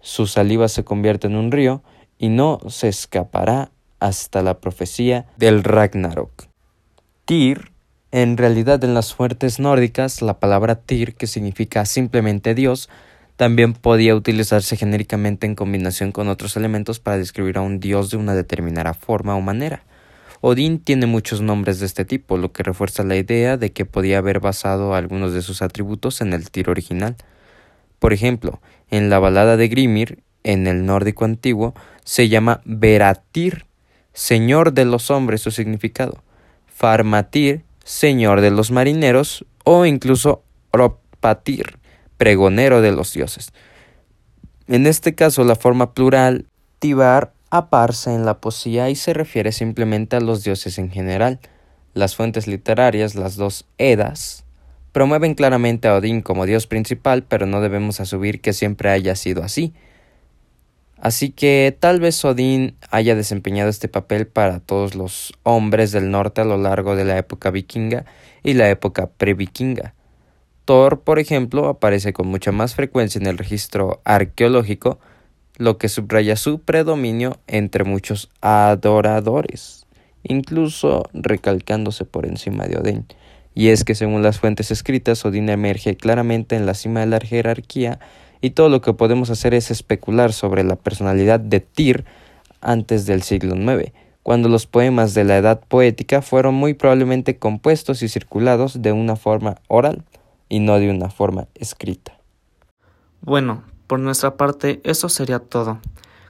su 0.01 0.27
saliva 0.27 0.69
se 0.69 0.85
convierte 0.85 1.27
en 1.27 1.37
un 1.37 1.53
río 1.53 1.83
y 2.19 2.29
no 2.29 2.59
se 2.69 2.89
escapará 2.89 3.71
hasta 3.99 4.43
la 4.43 4.61
profecía 4.61 5.27
del 5.37 5.63
Ragnarok. 5.63 6.49
Tyr, 7.25 7.73
en 8.13 8.37
realidad 8.37 8.83
en 8.83 8.95
las 8.95 9.15
fuertes 9.15 9.61
nórdicas, 9.61 10.23
la 10.23 10.41
palabra 10.41 10.77
Tyr, 10.77 11.15
que 11.15 11.27
significa 11.27 11.85
simplemente 11.85 12.55
Dios, 12.55 12.89
también 13.37 13.73
podía 13.73 14.15
utilizarse 14.15 14.77
genéricamente 14.77 15.47
en 15.47 15.55
combinación 15.55 16.13
con 16.13 16.29
otros 16.29 16.57
elementos 16.57 17.01
para 17.01 17.17
describir 17.17 17.57
a 17.57 17.63
un 17.63 17.81
dios 17.81 18.11
de 18.11 18.19
una 18.19 18.35
determinada 18.35 18.93
forma 18.93 19.35
o 19.35 19.41
manera. 19.41 19.83
Odín 20.43 20.79
tiene 20.79 21.07
muchos 21.07 21.43
nombres 21.43 21.81
de 21.81 21.87
este 21.87 22.05
tipo, 22.07 22.39
lo 22.39 22.53
que 22.53 22.63
refuerza 22.63 23.05
la 23.05 23.17
idea 23.17 23.59
de 23.59 23.73
que 23.73 23.85
podía 23.85 24.19
haber 24.19 24.41
basado 24.41 24.95
algunos 24.95 25.35
de 25.35 25.43
sus 25.43 25.61
atributos 25.61 26.23
en 26.23 26.33
el 26.33 26.51
Tyr 26.51 26.71
original. 26.71 27.17
Por 27.99 28.15
ejemplo, 28.15 28.61
en 28.91 29.11
la 29.11 29.19
balada 29.19 29.59
de 29.59 29.69
Grimir, 29.69 30.23
en 30.43 30.67
el 30.67 30.87
nórdico 30.87 31.27
antiguo, 31.27 31.75
se 32.05 32.31
llama 32.31 32.63
Veratir, 32.65 33.67
señor 34.15 34.73
de 34.73 34.87
los 34.87 35.11
hombres, 35.11 35.43
su 35.43 35.51
significado, 35.51 36.23
Farmatir, 36.67 37.65
señor 37.85 38.41
de 38.41 38.51
los 38.51 38.71
marineros, 38.71 39.45
o 39.65 39.85
incluso 39.85 40.43
Ropatir, 40.73 41.79
pregonero 42.17 42.81
de 42.81 42.93
los 42.93 43.13
dioses. 43.13 43.53
En 44.69 44.87
este 44.87 45.15
caso, 45.15 45.45
la 45.45 45.57
forma 45.57 45.93
plural 45.93 46.47
tibar 46.79 47.35
aparece 47.51 48.15
en 48.15 48.25
la 48.25 48.41
poesía 48.41 48.89
y 48.91 48.97
se 48.97 49.13
refiere 49.13 49.53
simplemente 49.53 50.17
a 50.17 50.21
los 50.21 50.45
dioses 50.45 50.79
en 50.79 50.91
general. 50.91 51.41
Las 51.95 52.17
fuentes 52.17 52.47
literarias, 52.47 53.17
las 53.17 53.37
dos 53.37 53.67
Edas, 53.79 54.45
promueven 54.93 55.35
claramente 55.35 55.89
a 55.89 55.97
Odín 55.97 56.23
como 56.23 56.47
dios 56.47 56.67
principal, 56.67 57.25
pero 57.25 57.47
no 57.47 57.61
debemos 57.61 58.01
asumir 58.01 58.41
que 58.41 58.53
siempre 58.53 58.91
haya 58.91 59.17
sido 59.17 59.43
así. 59.43 59.73
Así 61.01 61.31
que 61.31 61.77
tal 61.79 61.99
vez 61.99 62.23
Odín 62.25 62.77
haya 62.91 63.15
desempeñado 63.15 63.71
este 63.71 63.89
papel 63.89 64.27
para 64.27 64.61
todos 64.61 64.95
los 64.95 65.33
hombres 65.43 65.93
del 65.93 66.11
norte 66.11 66.43
a 66.43 66.45
lo 66.45 66.59
largo 66.59 66.95
de 66.95 67.05
la 67.05 67.17
época 67.17 67.51
vikinga 67.51 68.05
y 68.43 68.53
la 68.53 68.69
época 68.69 69.09
previkinga. 69.09 69.95
Thor, 70.67 71.01
por 71.01 71.19
ejemplo, 71.19 71.69
aparece 71.69 72.13
con 72.13 72.29
mucha 72.29 72.53
más 72.53 72.75
frecuencia 72.75 73.19
en 73.19 73.27
el 73.27 73.39
registro 73.39 74.03
arqueológico, 74.05 75.01
lo 75.61 75.77
que 75.77 75.91
subraya 75.91 76.37
su 76.37 76.61
predominio 76.61 77.37
entre 77.47 77.85
muchos 77.85 78.31
adoradores, 78.41 79.87
incluso 80.23 81.03
recalcándose 81.13 82.07
por 82.07 82.25
encima 82.25 82.65
de 82.65 82.79
Odín. 82.79 83.07
Y 83.55 83.69
es 83.69 83.85
que 83.85 83.95
según 83.95 84.23
las 84.23 84.41
fuentes 84.41 84.71
escritas, 84.71 85.23
Odín 85.27 85.51
emerge 85.51 85.99
claramente 85.99 86.57
en 86.57 86.65
la 86.65 86.73
cima 86.73 87.01
de 87.01 87.07
la 87.09 87.21
jerarquía 87.21 88.01
y 88.41 88.51
todo 88.51 88.71
lo 88.71 88.81
que 88.81 88.95
podemos 88.95 89.29
hacer 89.29 89.53
es 89.53 89.71
especular 89.71 90.33
sobre 90.33 90.65
la 90.65 90.77
personalidad 90.77 91.41
de 91.41 91.61
Tyr 91.61 92.07
antes 92.63 93.05
del 93.05 93.21
siglo 93.21 93.55
IX, 93.55 93.93
cuando 94.23 94.49
los 94.49 94.67
poemas 94.67 95.13
de 95.13 95.25
la 95.25 95.37
edad 95.37 95.61
poética 95.69 96.23
fueron 96.23 96.55
muy 96.55 96.73
probablemente 96.73 97.37
compuestos 97.37 98.03
y 98.03 98.09
circulados 98.09 98.81
de 98.81 98.93
una 98.93 99.15
forma 99.15 99.57
oral 99.69 100.05
y 100.49 100.61
no 100.61 100.79
de 100.79 100.89
una 100.89 101.11
forma 101.11 101.49
escrita. 101.55 102.17
Bueno, 103.21 103.63
por 103.91 103.99
nuestra 103.99 104.37
parte 104.37 104.81
eso 104.85 105.09
sería 105.09 105.41
todo. 105.41 105.81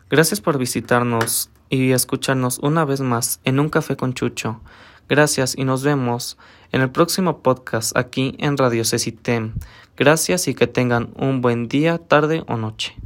Gracias 0.08 0.40
por 0.40 0.56
visitarnos 0.56 1.50
y 1.68 1.90
escucharnos 1.90 2.58
una 2.60 2.86
vez 2.86 3.02
más 3.02 3.38
en 3.44 3.60
un 3.60 3.68
café 3.68 3.96
con 3.96 4.14
Chucho. 4.14 4.62
Gracias 5.10 5.54
y 5.58 5.64
nos 5.64 5.82
vemos 5.82 6.38
en 6.72 6.80
el 6.80 6.88
próximo 6.88 7.42
podcast 7.42 7.94
aquí 7.98 8.34
en 8.38 8.56
Radio 8.56 8.82
Cecitem. 8.86 9.52
Gracias 9.94 10.48
y 10.48 10.54
que 10.54 10.68
tengan 10.68 11.10
un 11.16 11.42
buen 11.42 11.68
día, 11.68 11.98
tarde 11.98 12.44
o 12.48 12.56
noche. 12.56 12.96